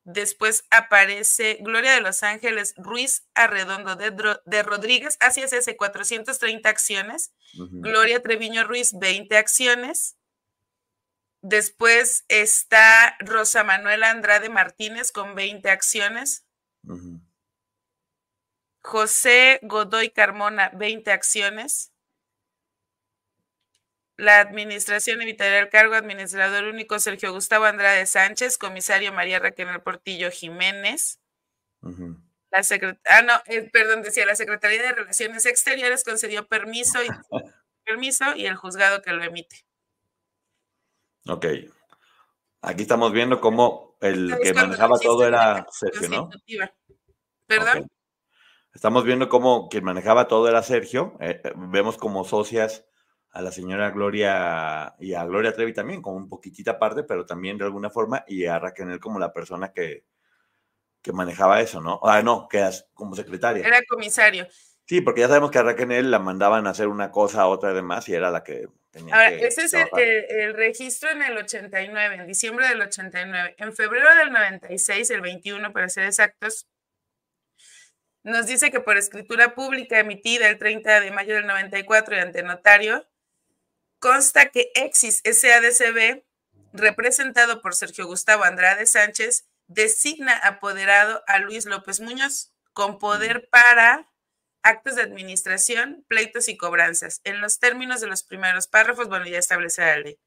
[0.05, 7.33] Después aparece Gloria de Los Ángeles Ruiz Arredondo de, Rodríguez, así es ese, 430 acciones.
[7.55, 10.15] Gloria Treviño Ruiz, 20 acciones.
[11.41, 16.45] Después está Rosa Manuela Andrade Martínez con 20 acciones.
[18.83, 21.94] José Godoy Carmona, 20 acciones
[24.17, 30.31] la administración evitará el cargo administrador único Sergio Gustavo Andrade Sánchez, comisario María Raquel Portillo
[30.31, 31.19] Jiménez.
[31.81, 32.61] La
[33.09, 37.07] ah, no, eh, perdón, decía, la Secretaría de Relaciones Exteriores concedió permiso y,
[37.85, 39.65] permiso y el juzgado que lo emite.
[41.27, 41.45] Ok.
[42.61, 46.29] Aquí estamos viendo cómo el que manejaba todo era Sergio, ¿no?
[47.45, 47.87] ¿Perdón?
[48.73, 51.15] Estamos viendo cómo quien manejaba todo era Sergio.
[51.19, 52.85] Eh, eh, vemos como socias
[53.35, 57.57] a la señora Gloria y a Gloria Trevi también, como un poquitita aparte, pero también
[57.57, 60.05] de alguna forma, y a Raquel como la persona que,
[61.01, 61.99] que manejaba eso, ¿no?
[62.03, 63.67] Ah, no, que como secretaria.
[63.67, 64.47] Era comisario.
[64.85, 68.07] Sí, porque ya sabemos que a Raquel la mandaban a hacer una cosa, otra demás,
[68.07, 72.69] y era la que tenía Ahora, ese es el, registro en el 89, en diciembre
[72.69, 73.55] del 89.
[73.57, 76.69] En febrero del 96, el 21 para ser exactos,
[78.23, 82.41] nos dice que por escritura pública emitida el 30 de mayo del 94 y ante
[82.41, 83.05] notario,
[84.05, 86.23] consta que Exis SADCB,
[86.73, 94.07] representado por Sergio Gustavo Andrade Sánchez, designa apoderado a Luis López Muñoz con poder para
[94.61, 97.21] actos de administración, pleitos y cobranzas.
[97.23, 100.19] En los términos de los primeros párrafos, bueno, ya establece la ley.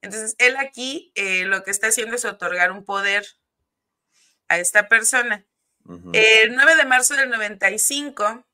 [0.00, 3.26] Entonces, él aquí eh, lo que está haciendo es otorgar un poder
[4.48, 5.44] a esta persona.
[6.14, 8.47] El 9 de marzo del 95,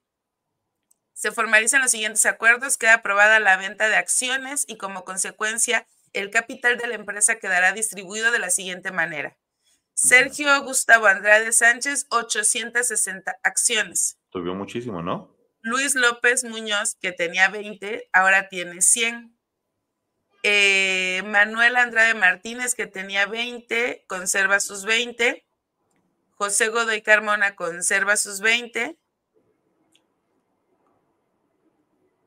[1.25, 6.29] se formalizan los siguientes acuerdos, queda aprobada la venta de acciones y como consecuencia el
[6.29, 9.35] capital de la empresa quedará distribuido de la siguiente manera.
[9.95, 14.19] Sergio Gustavo Andrade Sánchez, 860 acciones.
[14.31, 15.35] Subió muchísimo, ¿no?
[15.63, 19.35] Luis López Muñoz, que tenía 20, ahora tiene 100.
[20.43, 25.43] Eh, Manuel Andrade Martínez, que tenía 20, conserva sus 20.
[26.33, 28.99] José Godoy Carmona conserva sus 20.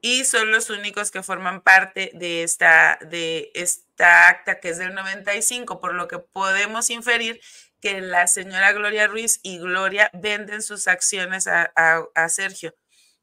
[0.08, 4.93] Y son los únicos que forman parte de esta, de esta acta que es del
[4.93, 7.41] 95, por lo que podemos inferir
[7.82, 12.74] que la señora Gloria Ruiz y Gloria venden sus acciones a, Sergio.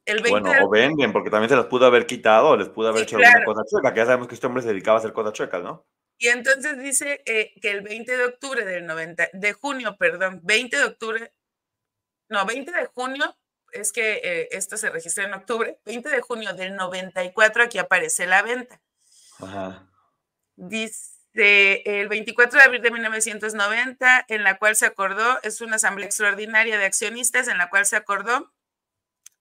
[0.05, 3.05] El bueno, o venden, porque también se las pudo haber quitado o les pudo haber
[3.05, 5.32] hecho alguna cosa chueca, que ya sabemos que este hombre se dedicaba a hacer cosas
[5.32, 5.87] chuecas, ¿no?
[6.18, 10.76] Y entonces dice eh, que el 20 de octubre del 90, de junio, perdón, 20
[10.76, 11.32] de octubre,
[12.28, 13.35] no, 20 de junio
[13.75, 18.27] es que eh, esto se registra en octubre, 20 de junio del 94, aquí aparece
[18.27, 18.81] la venta.
[19.41, 19.89] Ajá.
[20.57, 26.07] Dice el 24 de abril de 1990, en la cual se acordó, es una asamblea
[26.07, 28.53] extraordinaria de accionistas en la cual se acordó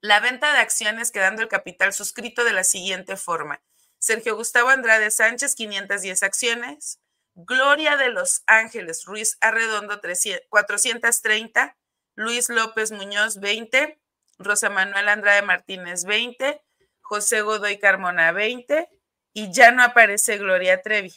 [0.04, 3.62] la venta de acciones quedando el capital suscrito de la siguiente forma.
[4.00, 7.00] Sergio Gustavo Andrade Sánchez, 510 acciones.
[7.36, 10.02] Gloria de los Ángeles Ruiz Arredondo,
[10.50, 11.78] 430.
[12.16, 13.98] Luis López Muñoz, 20.
[14.40, 16.62] Rosa Manuel Andrade Martínez, 20.
[17.02, 18.90] José Godoy Carmona, 20.
[19.34, 21.14] Y ya no aparece Gloria Trevi.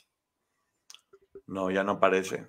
[1.47, 2.47] No, ya no aparece.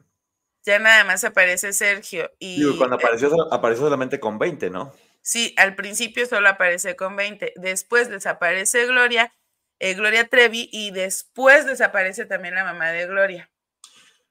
[0.66, 2.32] Ya nada más aparece Sergio.
[2.40, 4.94] Y cuando apareció, apareció solamente con 20, ¿no?
[5.22, 7.54] Sí, al principio solo aparece con 20.
[7.58, 9.34] Después desaparece Gloria,
[9.80, 13.50] eh, Gloria Trevi, y después desaparece también la mamá de Gloria.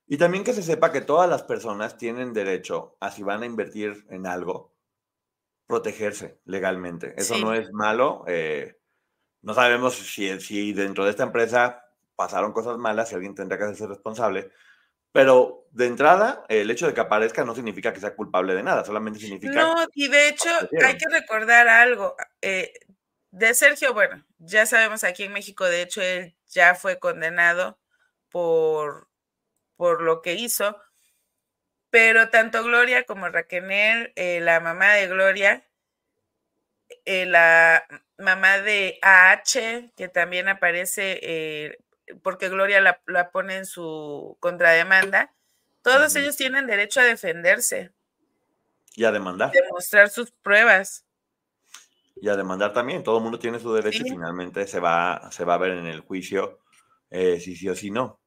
[0.07, 3.47] Y también que se sepa que todas las personas tienen derecho a si van a
[3.47, 4.76] invertir en algo,
[5.67, 7.15] protegerse legalmente.
[7.17, 8.25] Eso no es malo.
[8.27, 8.79] Eh,
[9.43, 13.65] no sabemos si, si dentro de esta empresa pasaron cosas malas y alguien tendrá que
[13.65, 14.51] hacerse responsable.
[15.13, 18.85] Pero de entrada, el hecho de que aparezca no significa que sea culpable de nada,
[18.85, 19.61] solamente significa...
[19.61, 20.51] No, y de hecho
[20.85, 22.17] hay que recordar algo.
[22.43, 22.73] Eh,
[23.31, 27.79] de Sergio, bueno, ya sabemos aquí en México, de hecho, él ya fue condenado
[28.31, 29.09] por,
[29.77, 30.77] por lo que hizo,
[31.97, 35.65] pero tanto Gloria como Raquel, eh, la mamá de Gloria,
[37.07, 37.87] eh, la
[38.19, 41.79] mamá de AH, que también aparece
[42.23, 45.33] porque Gloria la, pone en su contrademanda,
[45.81, 47.93] todos ellos tienen derecho a defenderse.
[48.95, 49.51] Y a demandar.
[49.53, 51.07] Demostrar sus pruebas.
[52.21, 53.05] Y a demandar también.
[53.05, 55.87] Todo el mundo tiene su derecho y finalmente se va, se va a ver en
[55.87, 56.59] el juicio
[57.09, 58.21] eh, si sí o si no.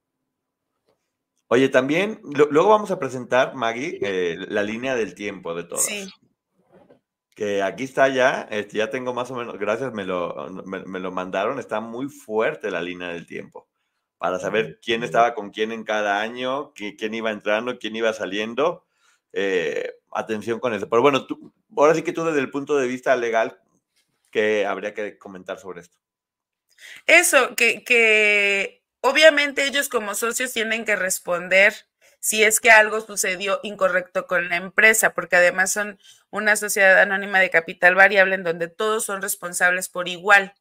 [1.49, 5.85] Oye, también, luego vamos a presentar, Maggie, eh, la línea del tiempo de todas.
[5.85, 6.07] Sí.
[7.35, 11.11] Que aquí está ya, este, ya tengo más o menos, gracias, me lo, me lo
[11.11, 13.69] mandaron, está muy fuerte la línea del tiempo
[14.19, 18.85] para saber quién estaba con quién en cada año, quién iba entrando, quién iba saliendo.
[19.31, 20.89] Eh, atención con eso.
[20.89, 23.61] Pero bueno, tú, ahora sí que tú desde el punto de vista legal,
[24.29, 25.97] ¿qué habría que comentar sobre esto?
[27.07, 31.73] Eso, que, que obviamente ellos como socios tienen que responder
[32.19, 37.39] si es que algo sucedió incorrecto con la empresa, porque además son una sociedad anónima
[37.39, 40.53] de capital variable en donde todos son responsables por igual.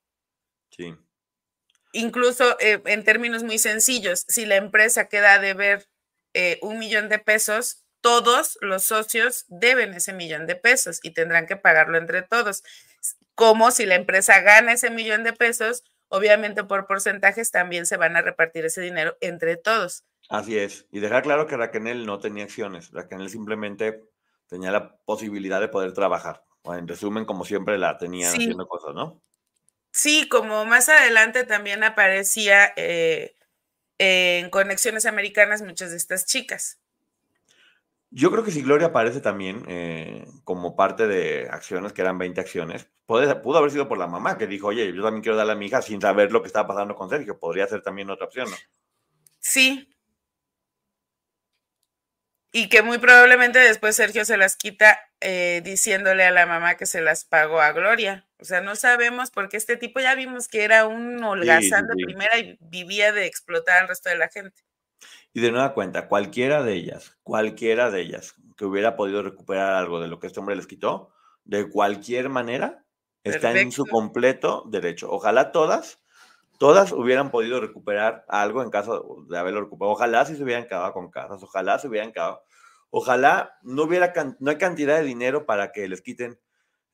[0.70, 0.97] Sí
[1.93, 5.89] incluso eh, en términos muy sencillos, si la empresa queda a deber
[6.34, 11.47] eh, un millón de pesos, todos los socios deben ese millón de pesos y tendrán
[11.47, 12.62] que pagarlo entre todos.
[13.34, 18.16] Como si la empresa gana ese millón de pesos, obviamente por porcentajes también se van
[18.16, 20.04] a repartir ese dinero entre todos.
[20.28, 20.86] Así es.
[20.90, 22.90] Y dejar claro que Raquel no tenía acciones.
[22.92, 24.02] Raquel simplemente
[24.46, 26.44] tenía la posibilidad de poder trabajar.
[26.64, 29.22] en resumen, como siempre la tenía haciendo cosas, ¿no?
[29.90, 33.36] Sí, como más adelante también aparecía eh,
[33.98, 36.78] en Conexiones Americanas muchas de estas chicas.
[38.11, 42.40] Yo creo que si Gloria aparece también eh, como parte de acciones, que eran 20
[42.40, 45.56] acciones, pudo haber sido por la mamá que dijo, oye, yo también quiero darle a
[45.56, 47.38] mi hija sin saber lo que estaba pasando con Sergio.
[47.38, 48.56] Podría ser también otra opción, ¿no?
[49.40, 49.88] Sí,
[52.52, 56.86] y que muy probablemente después Sergio se las quita eh, diciéndole a la mamá que
[56.86, 58.26] se las pagó a Gloria.
[58.38, 62.38] O sea, no sabemos porque este tipo ya vimos que era un holgazán de primera
[62.38, 64.62] y vivía de explotar al resto de la gente.
[65.39, 70.01] Y de nueva cuenta, cualquiera de ellas, cualquiera de ellas que hubiera podido recuperar algo
[70.01, 71.12] de lo que este hombre les quitó,
[71.45, 72.84] de cualquier manera,
[73.22, 75.09] está en su completo derecho.
[75.12, 76.01] Ojalá todas
[76.59, 79.93] todas hubieran podido recuperar algo en caso de haberlo recuperado.
[79.93, 82.43] Ojalá si se hubieran quedado con casas, ojalá se hubieran quedado.
[82.91, 86.41] Ojalá no hubiera no hay cantidad de dinero para que les quiten.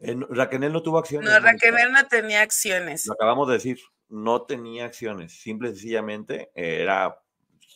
[0.01, 1.31] Eh, Raquel no tuvo acciones.
[1.31, 3.07] No, Raquel no tenía acciones.
[3.07, 3.79] Lo acabamos de decir,
[4.11, 5.41] no tenía acciones.
[5.41, 7.24] Simple y sencillamente era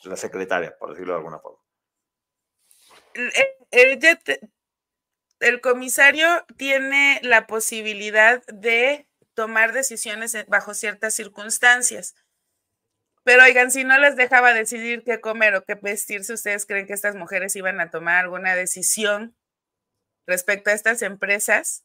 [0.05, 1.59] la secretaria, por decirlo de alguna forma.
[5.41, 12.15] el comisario tiene la posibilidad de tomar decisiones bajo ciertas circunstancias.
[13.29, 16.95] Pero oigan, si no les dejaba decidir qué comer o qué vestirse, ¿ustedes creen que
[16.95, 19.37] estas mujeres iban a tomar alguna decisión
[20.27, 21.85] respecto a estas empresas?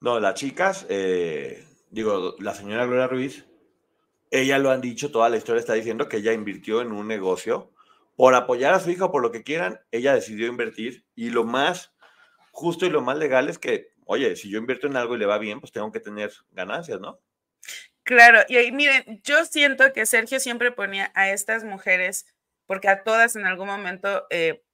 [0.00, 3.44] No, las chicas, eh, digo, la señora Gloria Ruiz,
[4.30, 7.72] ella lo han dicho, toda la historia está diciendo que ella invirtió en un negocio
[8.16, 11.92] por apoyar a su hija, por lo que quieran, ella decidió invertir y lo más
[12.50, 15.26] justo y lo más legal es que oye, si yo invierto en algo y le
[15.26, 17.20] va bien, pues tengo que tener ganancias, ¿no?
[18.04, 22.26] Claro, y ahí, miren, yo siento que Sergio siempre ponía a estas mujeres,
[22.66, 24.64] porque a todas en algún momento eh,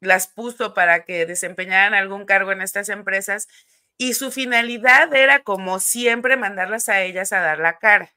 [0.00, 3.48] las puso para que desempeñaran algún cargo en estas empresas,
[3.96, 8.12] Y su finalidad era, como siempre, mandarlas a ellas a dar la cara.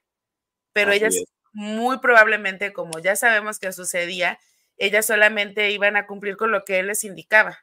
[0.78, 1.15] Pero ellas,
[1.53, 4.38] muy probablemente, como ya sabemos que sucedía,
[4.78, 7.57] ellas solamente iban a cumplir con lo que él les indicaba.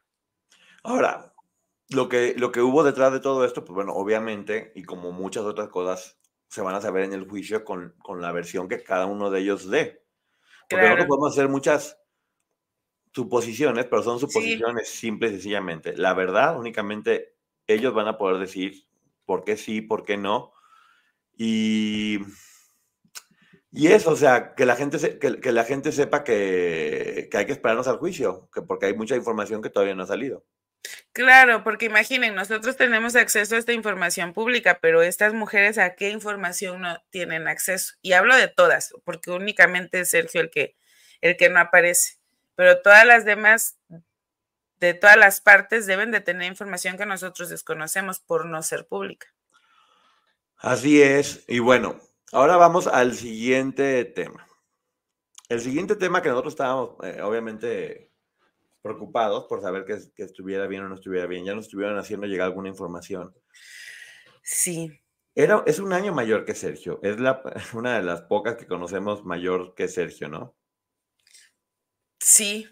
[0.83, 1.33] Ahora,
[1.91, 5.45] lo que, lo que hubo detrás de todo esto, pues bueno, obviamente, y como muchas
[5.45, 9.07] otras cosas, se van a saber en el juicio con, con la versión que cada
[9.07, 10.05] uno de ellos dé.
[10.69, 11.97] Porque nosotros podemos hacer muchas
[13.13, 15.97] suposiciones, pero son suposiciones simples y sencillamente.
[15.97, 17.37] La verdad, únicamente
[17.69, 18.89] ellos van a poder decir
[19.25, 20.53] por qué sí, por qué no.
[21.37, 22.19] Y,
[23.75, 27.45] y eso, o sea, que la gente, que, que la gente sepa que, que, hay
[27.45, 30.45] que esperarnos al juicio, que porque hay mucha información que todavía no ha salido.
[31.13, 36.11] Claro, porque imaginen, nosotros tenemos acceso a esta información pública, pero estas mujeres a qué
[36.11, 37.95] información no tienen acceso.
[38.01, 40.77] Y hablo de todas, porque únicamente es Sergio el que,
[41.21, 42.19] el que no aparece,
[42.55, 43.77] pero todas las demás,
[44.79, 49.27] de todas las partes, deben de tener información que nosotros desconocemos por no ser pública.
[50.59, 52.01] Así es, y bueno,
[52.35, 54.47] ahora vamos al siguiente tema.
[55.49, 58.11] El siguiente tema que nosotros estábamos, eh, obviamente,
[58.83, 61.45] preocupados por saber que, que, estuviera bien o no estuviera bien.
[61.45, 63.35] Ya nos estuvieron haciendo llegar alguna información.
[64.43, 65.01] Sí.
[65.35, 67.01] Era, es un año mayor que Sergio.
[67.03, 70.57] Es la, una de las pocas que conocemos mayor que Sergio, ¿no?
[72.21, 72.69] Sí,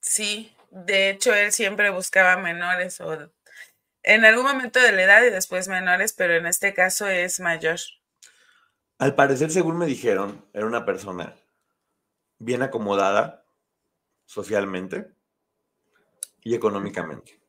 [0.00, 0.54] sí.
[0.70, 3.32] De hecho, él siempre buscaba menores o
[4.02, 7.80] en algún momento de la edad y después menores, pero en este caso es mayor.
[8.98, 11.36] Al parecer, según me dijeron, era una persona
[12.38, 13.44] bien acomodada
[14.24, 15.12] socialmente
[16.42, 17.40] y económicamente.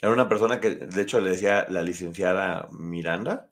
[0.00, 3.50] Era una persona que, de hecho, le decía la licenciada Miranda.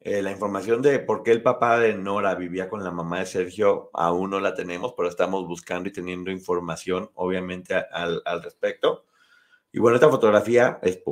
[0.00, 3.26] Eh, la información de por qué el papá de Nora vivía con la mamá de
[3.26, 9.06] Sergio aún no la tenemos, pero estamos buscando y teniendo información, obviamente, al, al respecto.
[9.72, 11.02] Y bueno, esta fotografía es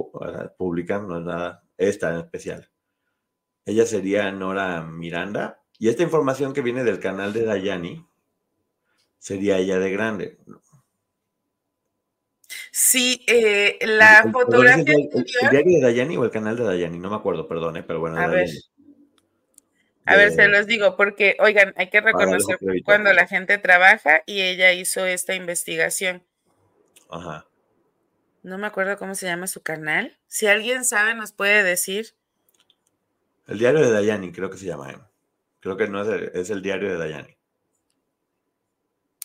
[0.57, 2.71] pública, no es nada, esta en especial.
[3.67, 5.61] Ella sería Nora Miranda.
[5.79, 8.07] Y esta información que viene del canal de Dayani
[9.19, 10.39] sería ella de grande.
[12.71, 14.95] Sí, eh, la fotografía.
[14.95, 16.99] El, diario de Dayani o el canal de Dayani?
[16.99, 18.19] No me acuerdo, perdón, pero bueno.
[18.19, 18.49] A ver.
[20.09, 24.41] A ver, se los digo, porque, oigan, hay que reconocer cuando la gente trabaja y
[24.41, 26.23] ella hizo esta investigación.
[27.11, 27.49] Ajá.
[28.45, 30.17] No me acuerdo cómo se llama su canal.
[30.29, 32.15] Si alguien sabe, nos puede decir.
[33.47, 34.91] El diario de Dayani, creo que se llama.
[34.91, 34.99] ¿eh?
[35.61, 37.37] Creo que no es el, es el diario de Dayani.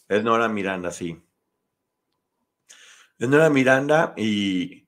[0.07, 1.21] Es Nora Miranda, sí.
[3.17, 4.87] Nora Miranda y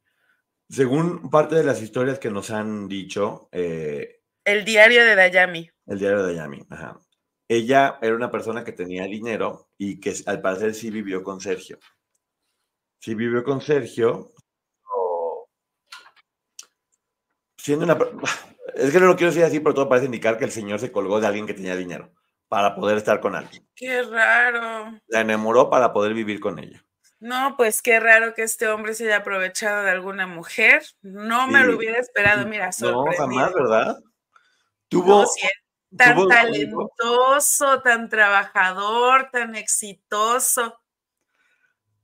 [0.70, 3.48] según parte de las historias que nos han dicho...
[3.52, 5.70] Eh, el diario de Dayami.
[5.86, 7.00] El diario de Dayami, ajá.
[7.48, 11.78] Ella era una persona que tenía dinero y que al parecer sí vivió con Sergio.
[13.00, 14.32] Sí vivió con Sergio.
[17.58, 17.98] Siendo una...
[18.76, 20.92] Es que no lo quiero decir así, pero todo parece indicar que el señor se
[20.92, 22.12] colgó de alguien que tenía dinero
[22.48, 23.68] para poder estar con alguien.
[23.76, 25.00] Qué raro.
[25.08, 26.84] La enamoró para poder vivir con ella.
[27.20, 30.84] No, pues qué raro que este hombre se haya aprovechado de alguna mujer.
[31.02, 33.28] No me lo hubiera esperado, mira, sorprendido.
[33.28, 34.00] No, jamás, ¿verdad?
[34.90, 35.26] Tuvo...
[35.96, 40.80] tan talentoso, tan trabajador, tan exitoso.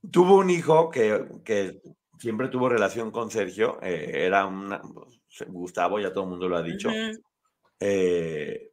[0.10, 1.82] Tuvo un hijo que, que
[2.18, 6.64] siempre tuvo relación con Sergio, eh, era un Gustavo, ya todo el mundo lo ha
[6.64, 6.90] dicho.
[7.80, 8.70] eh,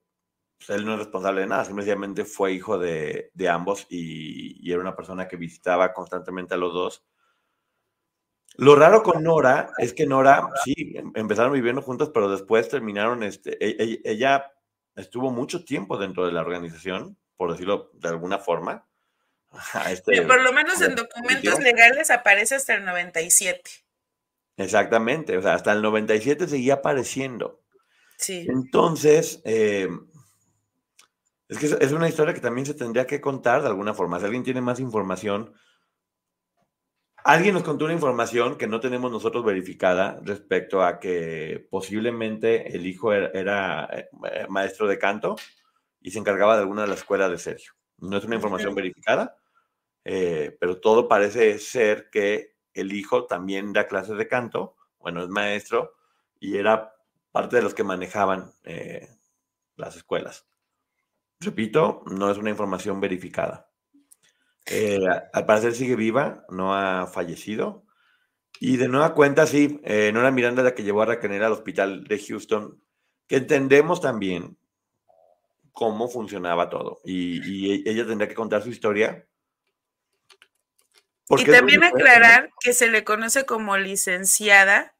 [0.59, 4.97] pues, él no es responsable de nada, simplemente fue hijo de, ambos y, era una
[4.97, 7.05] persona que visitaba constantemente a los dos.
[8.59, 13.23] Lo raro con Nora es que Nora, sí, em, empezaron viviendo juntos, pero después terminaron,
[13.23, 14.51] este, e, e, ella
[14.95, 18.87] estuvo mucho tiempo dentro de la organización, por decirlo de alguna forma.
[19.91, 23.86] Este, por lo menos en documentos legales aparece hasta el 97.
[24.57, 27.63] Exactamente, o sea, hasta el 97 seguía apareciendo.
[28.17, 28.47] Sí.
[28.49, 29.89] Entonces, eh,
[31.49, 34.19] es que es una historia que también se tendría que contar de alguna forma.
[34.19, 35.55] Si alguien tiene más información,
[37.23, 42.87] alguien nos contó una información que no tenemos nosotros verificada respecto a que posiblemente el
[42.87, 44.09] hijo era, eh,
[44.49, 45.37] maestro de canto
[46.01, 47.73] y se encargaba de alguna de las escuelas de Sergio.
[47.99, 49.37] No es una información verificada,
[50.05, 55.29] eh, pero todo parece ser que el hijo también da clases de canto, bueno, es
[55.29, 55.95] maestro
[56.41, 56.95] y era
[57.33, 59.09] parte de los que manejaban eh,
[59.77, 60.47] las escuelas.
[61.41, 63.71] Repito, no es una información verificada.
[64.67, 64.99] Eh,
[65.33, 67.85] al parecer sigue viva, no ha fallecido.
[68.59, 72.05] Y de nueva cuenta, sí, eh, Nora Miranda la que llevó a Raquel al hospital
[72.05, 72.83] de Houston,
[73.27, 74.57] que entendemos también
[75.73, 77.01] cómo funcionaba todo.
[77.05, 79.27] Y, ella tendría que contar su historia.
[81.29, 84.95] Y también aclarar que se le conoce como licenciada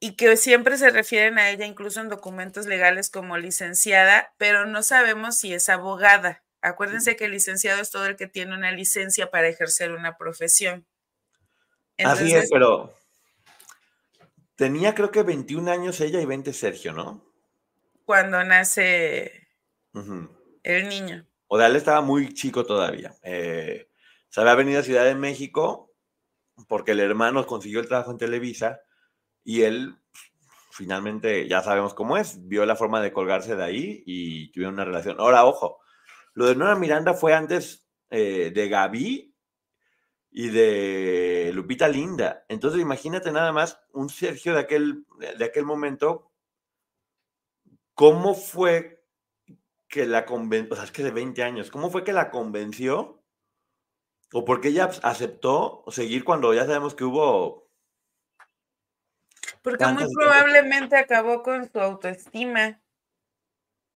[0.00, 4.82] y que siempre se refieren a ella, incluso en documentos legales, como licenciada, pero no
[4.82, 6.42] sabemos si es abogada.
[6.60, 10.84] Acuérdense que el licenciado es todo el que tiene una licencia para ejercer una profesión.
[11.98, 12.94] Así es, pero
[14.56, 17.24] tenía creo que 21 años ella y 20 Sergio, ¿no?
[18.04, 19.48] Cuando nace
[20.62, 21.26] el niño.
[21.48, 23.14] O sea, él estaba muy chico todavía.
[23.22, 23.85] Eh,
[24.36, 25.94] se había venido a Ciudad de México
[26.68, 28.82] porque el hermano consiguió el trabajo en Televisa
[29.42, 29.96] y él
[30.72, 34.84] finalmente, ya sabemos cómo es, vio la forma de colgarse de ahí y tuvieron una
[34.84, 35.18] relación.
[35.20, 35.78] Ahora, ojo,
[36.34, 39.34] lo de Nora Miranda fue antes eh, de Gaby
[40.32, 42.44] y de Lupita Linda.
[42.50, 45.06] Entonces, imagínate nada más un Sergio de aquel,
[45.38, 46.30] de aquel momento,
[47.94, 49.02] cómo fue
[49.88, 53.22] que la convenció, o es que de 20 años, cómo fue que la convenció
[54.32, 57.66] o por qué ella aceptó seguir cuando ya sabemos que hubo...
[59.62, 62.80] Porque muy probablemente acabó con su autoestima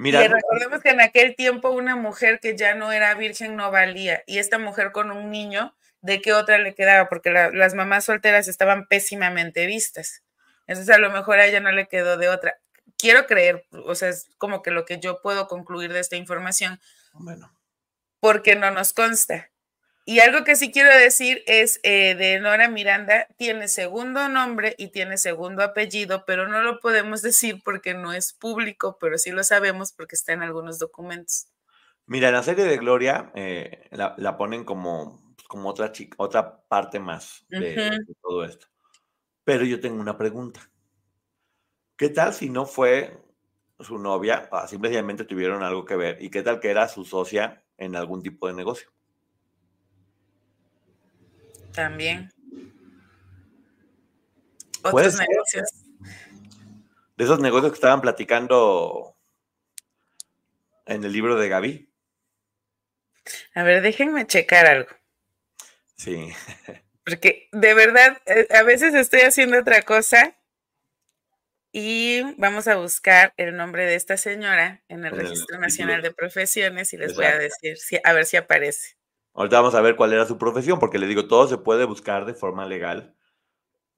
[0.00, 3.70] Mira, y recordemos que en aquel tiempo una mujer que ya no era virgen no
[3.70, 7.10] valía, y esta mujer con un niño, ¿de qué otra le quedaba?
[7.10, 10.22] Porque las mamás solteras estaban pésimamente vistas.
[10.66, 12.58] Entonces a lo mejor a ella no le quedó de otra.
[12.96, 16.80] Quiero creer, o sea, es como que lo que yo puedo concluir de esta información.
[17.12, 17.52] Bueno.
[18.20, 19.49] Porque no nos consta.
[20.10, 24.88] Y algo que sí quiero decir es eh, de Nora Miranda, tiene segundo nombre y
[24.88, 29.44] tiene segundo apellido, pero no lo podemos decir porque no es público, pero sí lo
[29.44, 31.46] sabemos porque está en algunos documentos.
[32.06, 36.98] Mira, en la serie de Gloria eh, la, ponen como, como otra, chica, otra parte
[36.98, 38.66] más de, todo esto.
[39.44, 40.68] Pero yo tengo una pregunta.
[41.96, 43.16] ¿Qué tal si no fue
[43.78, 46.20] su novia, simplemente tuvieron algo que ver?
[46.20, 48.90] ¿Y qué tal que era su socia en algún tipo de negocio?
[51.72, 52.30] También.
[54.82, 55.70] Otros negocios.
[57.16, 59.14] De esos negocios que estaban platicando
[60.86, 61.90] en el libro de Gaby.
[63.54, 64.90] A ver, déjenme checar algo.
[65.96, 66.32] Sí.
[67.04, 70.36] Porque de verdad, eh, a veces estoy haciendo otra cosa
[71.72, 76.92] y vamos a buscar el nombre de esta señora en el, Registro Nacional de Profesiones
[76.92, 78.96] y les voy a decir, si, a ver si aparece.
[79.34, 82.26] Ahorita vamos a ver cuál era su profesión, porque le digo, todo se puede buscar
[82.26, 83.14] de forma legal,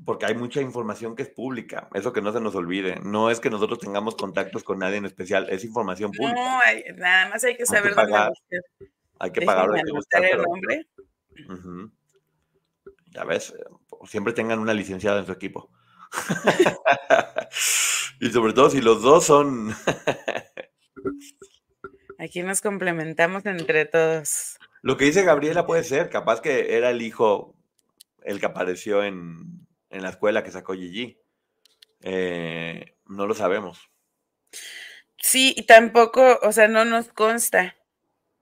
[0.04, 3.00] porque hay mucha información que es pública, eso que no se nos olvide.
[3.02, 6.34] No es que nosotros tengamos contactos con nadie en especial, es información pública.
[6.34, 6.58] No,
[6.96, 8.30] nada más hay que saber dónde
[9.18, 9.68] Hay que pagar.
[9.74, 10.86] Hay que el nombre.
[13.10, 13.54] Ya ves,
[14.06, 15.70] siempre tengan una licenciada en su equipo.
[18.20, 19.74] y sobre todo si los dos son...
[22.18, 24.58] Aquí nos complementamos entre todos.
[24.82, 27.56] Lo que dice Gabriela puede ser, capaz que era el hijo,
[28.24, 31.18] el que apareció en, la escuela que sacó Gigi.
[32.00, 33.90] Eh, no lo sabemos.
[35.18, 37.76] Sí, y tampoco, o sea, no nos consta.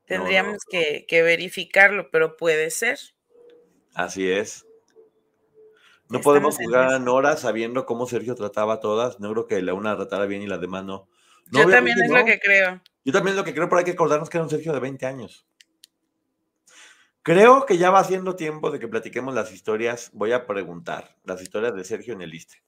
[0.06, 2.98] Tendríamos Que, verificarlo, pero puede ser.
[3.94, 4.66] Así es.
[6.08, 9.20] No podemos jugar a Nora sabiendo cómo Sergio trataba a todas.
[9.20, 11.08] No creo que la una tratara bien y la demás no.
[11.52, 12.80] Yo también es lo que creo.
[13.04, 14.80] Yo también es lo que creo, pero hay que acordarnos que era un Sergio de
[14.80, 15.46] 20 años.
[17.22, 20.10] Creo que ya va siendo tiempo de que platiquemos las historias.
[20.14, 22.62] Voy a preguntar las historias de Sergio en el ISTE.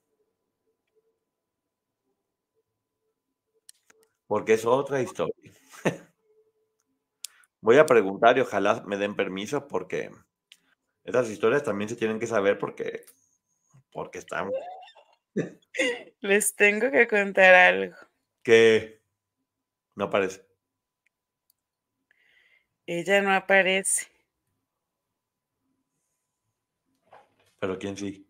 [4.27, 5.51] Porque es otra historia.
[7.61, 10.11] Voy a preguntar y ojalá me den permiso porque
[11.03, 13.05] esas historias también se tienen que saber porque,
[13.91, 14.51] porque están.
[16.21, 17.95] Les tengo que contar algo.
[18.43, 19.01] Que
[19.95, 20.45] no aparece.
[22.85, 24.12] Ella no aparece.
[27.63, 28.27] ¿Pero quién sí?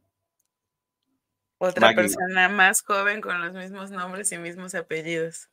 [1.57, 5.49] Otra persona más joven con los mismos nombres y mismos apellidos.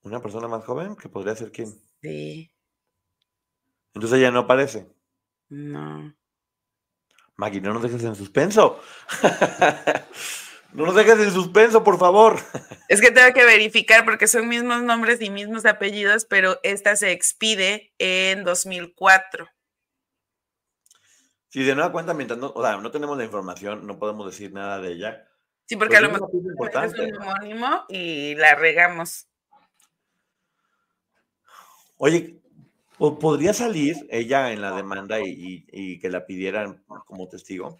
[0.00, 0.96] ¿Una persona más joven?
[0.96, 1.78] ¿Que podría ser quién?
[2.00, 2.50] Sí.
[3.92, 4.90] Entonces ella no aparece.
[5.50, 6.16] No.
[7.36, 8.80] Maggie, no nos dejes en suspenso.
[10.72, 12.40] No nos dejes en suspenso, por favor.
[12.88, 17.12] Es que tengo que verificar porque son mismos nombres y mismos apellidos, pero esta se
[17.12, 19.50] expide en 2004.
[21.52, 24.54] Si de nueva cuenta, mientras no, o sea, no tenemos la información, no podemos decir
[24.54, 25.28] nada de ella.
[25.66, 26.30] Sí, porque pues a lo mejor
[26.86, 29.28] es un homónimo y la regamos.
[31.98, 32.40] Oye,
[32.96, 37.78] ¿podría salir ella en la demanda y, que la pidieran como testigo?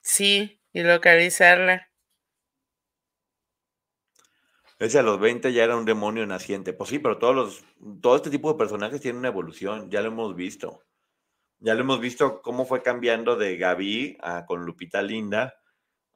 [0.00, 1.90] Sí, y localizarla.
[4.78, 6.72] Ese a los 20 ya era un demonio naciente.
[6.72, 7.64] Pues sí, pero todos los,
[8.00, 10.87] todo este tipo de personajes tienen una evolución, ya lo hemos visto.
[11.60, 15.54] Ya lo hemos visto cómo fue cambiando de Gaby a, con Lupita Linda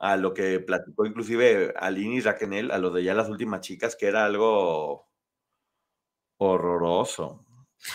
[0.02, 3.94] a lo que platicó inclusive Aline y Raquel, a lo de ya las últimas chicas,
[3.94, 5.08] que era algo
[6.38, 7.46] horroroso.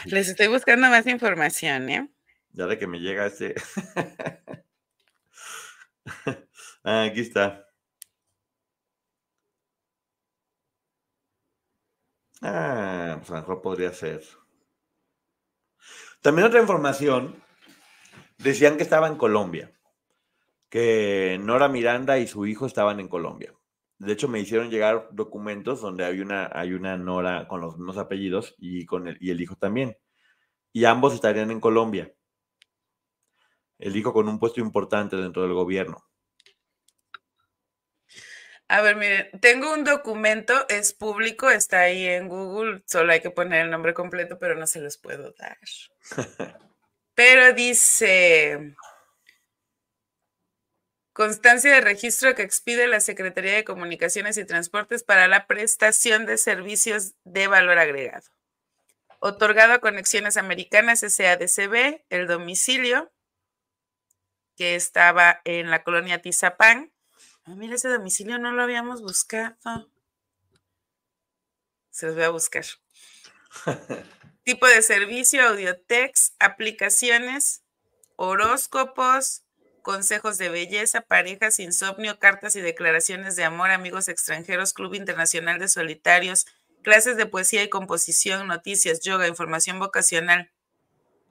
[0.05, 2.09] Les estoy buscando más información, ¿eh?
[2.51, 3.55] Ya de que me llega este.
[6.85, 7.67] ah, aquí está.
[12.41, 14.23] Ah, pues a lo mejor podría ser.
[16.27, 17.41] También otra información,
[18.37, 19.71] decían que estaba en Colombia,
[20.67, 23.53] que Nora Miranda y su hijo estaban en Colombia.
[23.97, 27.97] De hecho, me hicieron llegar documentos donde hay una, hay una Nora con los mismos
[27.97, 29.95] apellidos y, con el, y el hijo también.
[30.73, 32.13] Y ambos estarían en Colombia.
[33.79, 36.06] El hijo con un puesto importante dentro del gobierno.
[38.69, 43.31] A ver, miren, tengo un documento, es público, está ahí en Google, solo hay que
[43.31, 45.57] poner el nombre completo, pero no se los puedo dar.
[47.15, 48.75] pero dice,
[51.13, 56.37] constancia de registro que expide la Secretaría de Comunicaciones y Transportes para la prestación de
[56.37, 58.27] servicios de valor agregado.
[59.19, 63.13] Otorgado a Conexiones Americanas SADCB, el domicilio
[64.57, 66.91] que estaba en la colonia Tizapán,
[67.47, 69.55] Ah, mira, ese domicilio no lo habíamos buscado.
[71.89, 72.65] Se los voy a buscar.
[74.43, 77.63] tipo de servicio, audiotex, aplicaciones,
[78.17, 79.43] horóscopos,
[79.81, 85.69] consejos de belleza, parejas, insomnio, cartas y declaraciones de amor, amigos extranjeros, Club Internacional de
[85.69, 86.47] Solitarios,
[86.83, 90.51] clases de poesía y composición, noticias, yoga, información vocacional,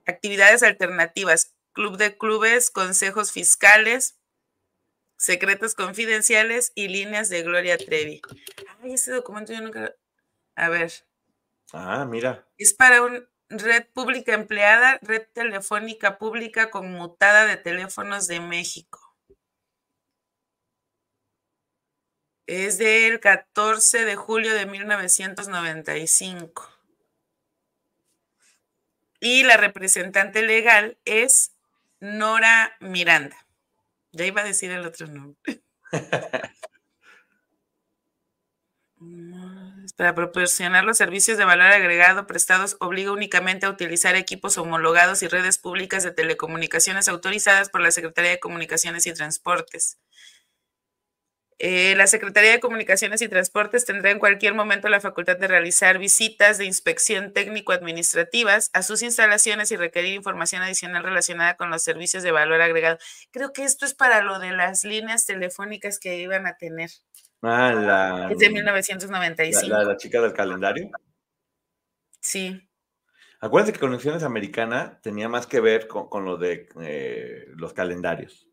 [0.06, 4.16] actividades alternativas, club de clubes, consejos fiscales,
[5.16, 8.20] secretos confidenciales y líneas de Gloria Trevi.
[8.82, 9.94] Ay, ese documento yo nunca...
[10.54, 10.92] A ver.
[11.72, 12.46] Ah, mira.
[12.56, 19.00] Es para una red pública empleada, red telefónica pública conmutada de teléfonos de México.
[22.46, 26.72] Es del 14 de julio de 1995.
[29.18, 31.52] Y la representante legal es
[31.98, 33.45] Nora Miranda.
[34.16, 35.62] Ya iba a decir el otro nombre.
[39.96, 45.28] Para proporcionar los servicios de valor agregado prestados obliga únicamente a utilizar equipos homologados y
[45.28, 49.98] redes públicas de telecomunicaciones autorizadas por la Secretaría de Comunicaciones y Transportes.
[51.58, 55.98] Eh, la Secretaría de Comunicaciones y Transportes tendrá en cualquier momento la facultad de realizar
[55.98, 62.22] visitas de inspección técnico-administrativas a sus instalaciones y requerir información adicional relacionada con los servicios
[62.22, 62.98] de valor agregado.
[63.30, 66.90] Creo que esto es para lo de las líneas telefónicas que iban a tener.
[67.40, 68.28] Ah, la.
[68.32, 69.68] Es de 1995.
[69.68, 70.90] La, la, chica del calendario.
[72.20, 72.60] Sí.
[73.40, 78.45] Acuérdense que Conexiones Americana tenía más que ver con, lo de eh, los calendarios.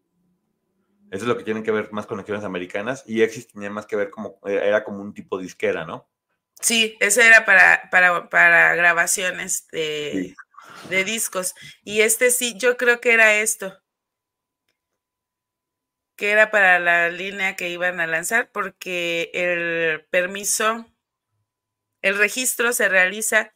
[1.14, 3.96] Eso es lo que tienen que ver más conexiones americanas y Exis tenía más que
[3.96, 6.10] ver como, eh, era como un tipo disquera, ¿no?
[6.60, 10.36] Sí, ese era para, para, grabaciones de,
[10.90, 11.54] de discos.
[11.84, 13.78] Y este sí, yo creo que era esto
[16.16, 20.88] que era para la línea que iban a lanzar, porque el permiso,
[22.02, 23.54] el registro se realiza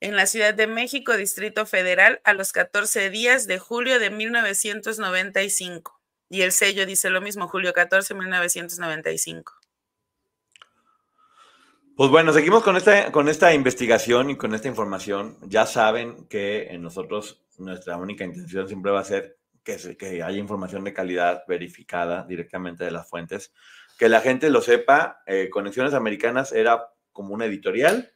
[0.00, 6.03] en la Ciudad de México, Distrito Federal, a los 14 días de julio de 1995.
[6.28, 9.52] Y el sello dice lo mismo, julio 14, 1995.
[11.96, 15.38] Pues bueno, seguimos con esta, con esta investigación y con esta información.
[15.42, 20.38] Ya saben que en nosotros nuestra única intención siempre va a ser que, que haya
[20.38, 23.52] información de calidad verificada directamente de las fuentes.
[23.96, 28.12] Que la gente lo sepa, eh, Conexiones Americanas era como una editorial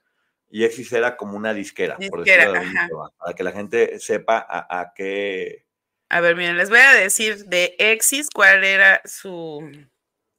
[0.50, 2.66] y Exis era como una disquera, por decirlo de
[3.16, 5.67] para que la gente sepa a qué
[6.09, 9.70] a ver, miren, les voy a decir de Exis cuál era su,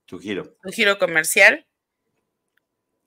[0.07, 0.55] su giro.
[0.63, 1.65] Su giro comercial.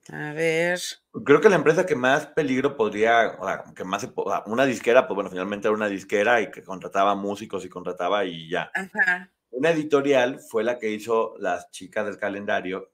[0.09, 0.79] A ver.
[1.25, 4.07] Creo que la empresa que más peligro podría, o sea, que más,
[4.45, 8.49] una disquera, pues bueno, finalmente era una disquera y que contrataba músicos y contrataba y
[8.49, 8.69] ya.
[8.73, 9.29] Ajá.
[9.51, 12.91] una editorial fue la que hizo las chicas del calendario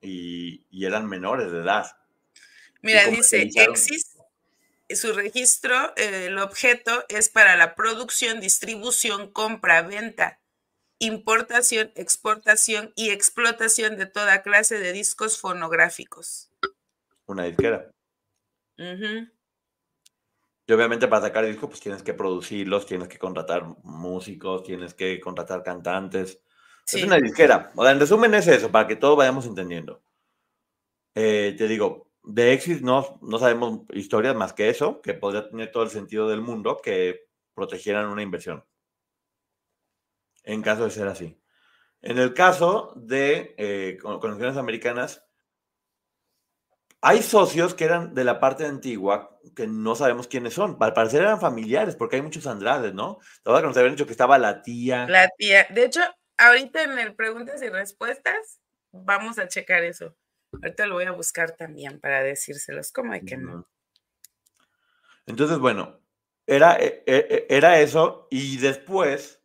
[0.00, 1.86] y, eran menores de edad.
[2.80, 4.05] Mira, dice, Exis,
[4.94, 10.40] su registro, el objeto es para la producción, distribución, compra, venta,
[10.98, 16.50] importación, exportación y explotación de toda clase de discos fonográficos.
[17.26, 17.90] Una disquera.
[20.68, 25.20] Y obviamente para sacar discos, pues tienes que producirlos, tienes que contratar músicos, tienes que
[25.20, 26.40] contratar cantantes.
[26.92, 27.72] Es una disquera.
[27.74, 30.02] O sea, en resumen es eso, para que todos vayamos entendiendo.
[31.14, 35.70] Eh, te digo, de Exit no, no sabemos historias más que eso, que podría tener
[35.70, 38.64] todo el sentido del mundo que protegieran una inversión.
[40.42, 41.40] En caso de ser así.
[42.02, 45.24] En el caso de eh, conexiones americanas,
[47.00, 50.76] hay socios que eran de la parte antigua que no sabemos quiénes son.
[50.80, 53.18] Al parecer eran familiares, porque hay muchos Andrades, ¿no?
[53.44, 55.06] Todo que nos habían dicho que estaba la tía.
[55.06, 55.66] La tía.
[55.70, 56.00] De hecho,
[56.36, 58.60] ahorita en el preguntas y respuestas,
[58.90, 60.16] vamos a checar eso.
[60.62, 62.92] Ahorita lo voy a buscar también para decírselos.
[62.92, 63.66] ¿Cómo hay que no?
[65.26, 66.00] Entonces, bueno,
[66.46, 68.28] era, e, e, e, era eso.
[68.30, 69.42] Y después,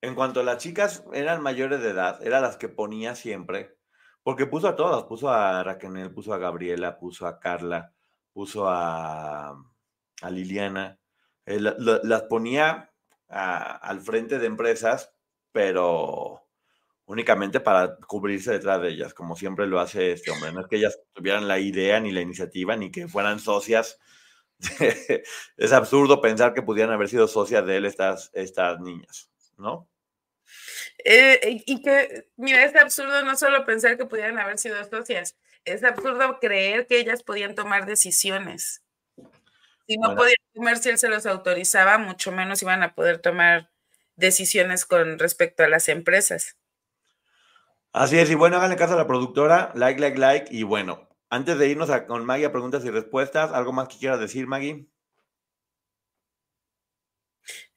[0.00, 3.76] en cuanto las chicas eran mayores de edad, eran las que ponía siempre
[4.22, 7.92] porque puso a todas, puso a Raquel, puso a Gabriela, puso a Carla,
[8.32, 10.98] puso a, a Liliana,
[11.44, 12.90] eh, las ponía
[13.28, 15.12] al frente de empresas,
[15.50, 16.41] pero
[17.06, 20.52] únicamente para cubrirse detrás de ellas, como siempre lo hace este hombre.
[20.52, 23.98] No es que ellas tuvieran la idea ni la iniciativa, ni que fueran socias.
[25.56, 29.88] es absurdo pensar que pudieran haber sido socias de él estas, estas niñas, ¿no?
[31.04, 35.82] Eh, y que, mira, es absurdo no solo pensar que pudieran haber sido socias, es
[35.84, 38.82] absurdo creer que ellas podían tomar decisiones.
[39.86, 43.70] Si no podían tomar, si él se los autorizaba, mucho menos iban a poder tomar
[44.16, 46.56] decisiones con respecto a las empresas.
[47.92, 51.58] Así es, y bueno, háganle caso a la productora, like, like, like, y bueno, antes
[51.58, 54.86] de irnos con Maggie a preguntas y respuestas, ¿algo más que quieras decir, Maggie?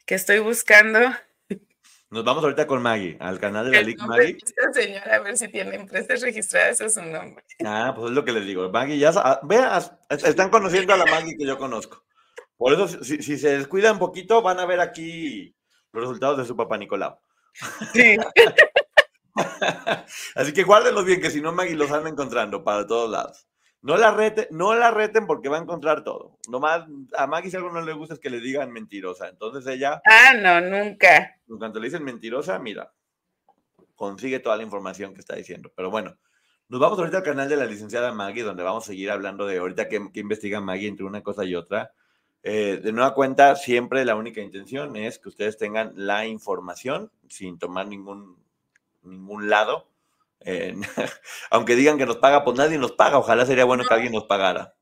[0.05, 0.99] Que estoy buscando
[2.15, 4.37] nos vamos ahorita con Maggie, al canal de la Liga Maggie.
[4.71, 7.43] Señora, a ver si tiene empresas registradas, es su nombre.
[7.65, 8.69] Ah, pues es lo que les digo.
[8.69, 12.05] Maggie, ya, ah, veas, están conociendo a la Maggie que yo conozco.
[12.55, 15.53] Por eso, si, se descuidan un poquito, van a ver aquí
[15.91, 17.19] los resultados de su papá Nicolau.
[17.93, 18.15] Sí.
[20.35, 23.47] Así que guárdenlos bien, que si no, Maggie los anda encontrando para todos lados.
[23.81, 26.39] No la, reten, no la reten porque va a encontrar todo.
[26.49, 29.29] Nomás a Maggie si algo no le gusta es que le digan mentirosa.
[29.29, 30.01] Entonces ella...
[30.05, 31.39] Ah, no, nunca.
[31.47, 32.91] Cuando le dicen mentirosa, mira,
[33.95, 35.71] consigue toda la información que está diciendo.
[35.75, 36.17] Pero bueno,
[36.67, 39.59] nos vamos ahorita al canal de la licenciada Maggie, donde vamos a seguir hablando de
[39.59, 41.91] ahorita que, investiga Maggie entre una cosa y otra.
[42.41, 47.59] Eh, de nueva cuenta, siempre la única intención es que ustedes tengan la información sin
[47.59, 48.43] tomar ningún,
[49.05, 49.87] ningún lado
[51.49, 53.17] aunque digan que nos paga, pues nadie nos paga.
[53.17, 54.75] Ojalá sería bueno que alguien nos pagara.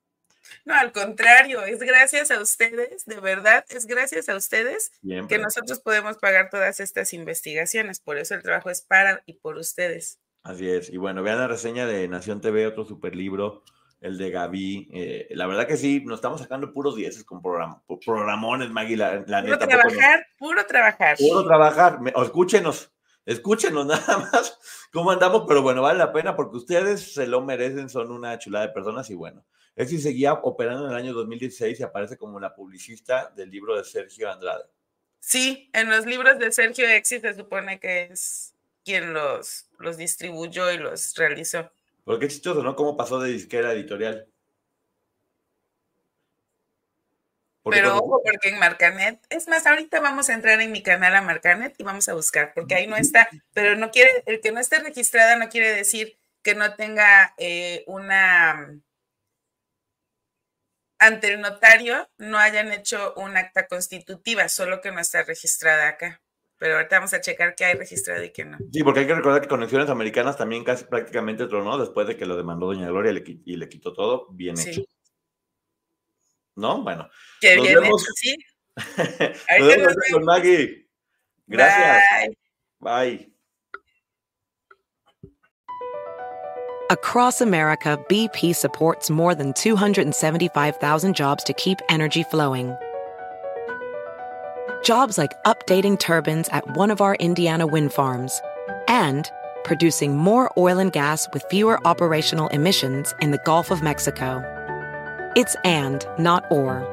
[0.65, 5.79] No, al contrario, es gracias a ustedes, de verdad, es gracias a ustedes que nosotros
[5.79, 7.99] podemos pagar todas estas investigaciones.
[7.99, 10.19] Por eso el trabajo es para y por ustedes.
[10.43, 10.89] Así es.
[10.89, 13.63] Y bueno, vean la reseña de Nación TV, otro super libro,
[14.01, 14.89] el de Gaby.
[14.93, 19.57] Eh, la verdad que sí, nos estamos sacando puros dieces con programones, Maggie, la, puro
[19.57, 21.99] Trabajar, puro trabajar, puro trabajar.
[22.21, 22.92] escúchenos,
[23.25, 24.59] escúchenos nada más
[24.91, 28.67] cómo andamos, pero bueno, vale la pena porque ustedes se lo merecen, son una chulada
[28.67, 29.45] de personas y bueno,
[29.77, 33.83] sí seguía operando en el año 2016 y aparece como la publicista del libro de
[33.83, 34.65] Sergio Andrade.
[35.19, 38.53] Sí, en los libros de Sergio Exi se supone que es
[38.83, 41.71] quien los, los distribuyó y los realizó.
[42.03, 42.75] Porque qué chistoso, ¿no?
[42.75, 44.27] ¿Cómo pasó de disquera editorial?
[47.63, 51.21] Pero ojo, porque en Marcanet, es más, ahorita vamos a entrar en mi canal a
[51.21, 54.59] Marcanet y vamos a buscar, porque ahí no está, pero no quiere, el que no
[54.59, 58.75] esté registrada no quiere decir que no tenga eh, una,
[60.99, 66.21] ante el notario no hayan hecho un acta constitutiva, solo que no está registrada acá.
[66.57, 68.57] Pero ahorita vamos a checar qué hay registrado y qué no.
[68.71, 72.25] Sí, porque hay que recordar que Conexiones Americanas también casi prácticamente tronó después de que
[72.25, 74.83] lo demandó Doña Gloria y le, quitó todo bien hecho.
[76.55, 76.83] ¿No?
[76.83, 77.09] Bueno.
[77.41, 78.05] Que bien vemos.
[78.15, 78.35] sí.
[78.77, 80.87] nos vemos con Maggie.
[81.47, 82.03] Gracias.
[82.79, 83.17] Bye.
[83.17, 83.29] Bye.
[86.89, 92.75] Across America, BP supports more than 275,000 jobs to keep energy flowing.
[94.83, 98.41] Jobs like updating turbines at one of our Indiana wind farms
[98.87, 99.31] and
[99.63, 104.43] producing more oil and gas with fewer operational emissions in the Gulf of Mexico.
[105.35, 106.85] It's and, not or.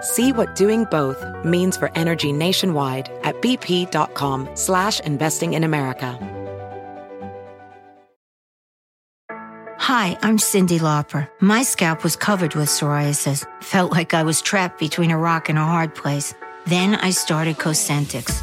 [0.00, 6.18] See what doing both means for energy nationwide at bp.com slash investing in America.
[9.78, 11.30] Hi, I'm Cindy Lauper.
[11.40, 13.46] My scalp was covered with psoriasis.
[13.62, 16.34] Felt like I was trapped between a rock and a hard place.
[16.66, 18.42] Then I started Cosentix.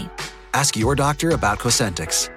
[0.53, 2.29] Ask your doctor about Cosentix.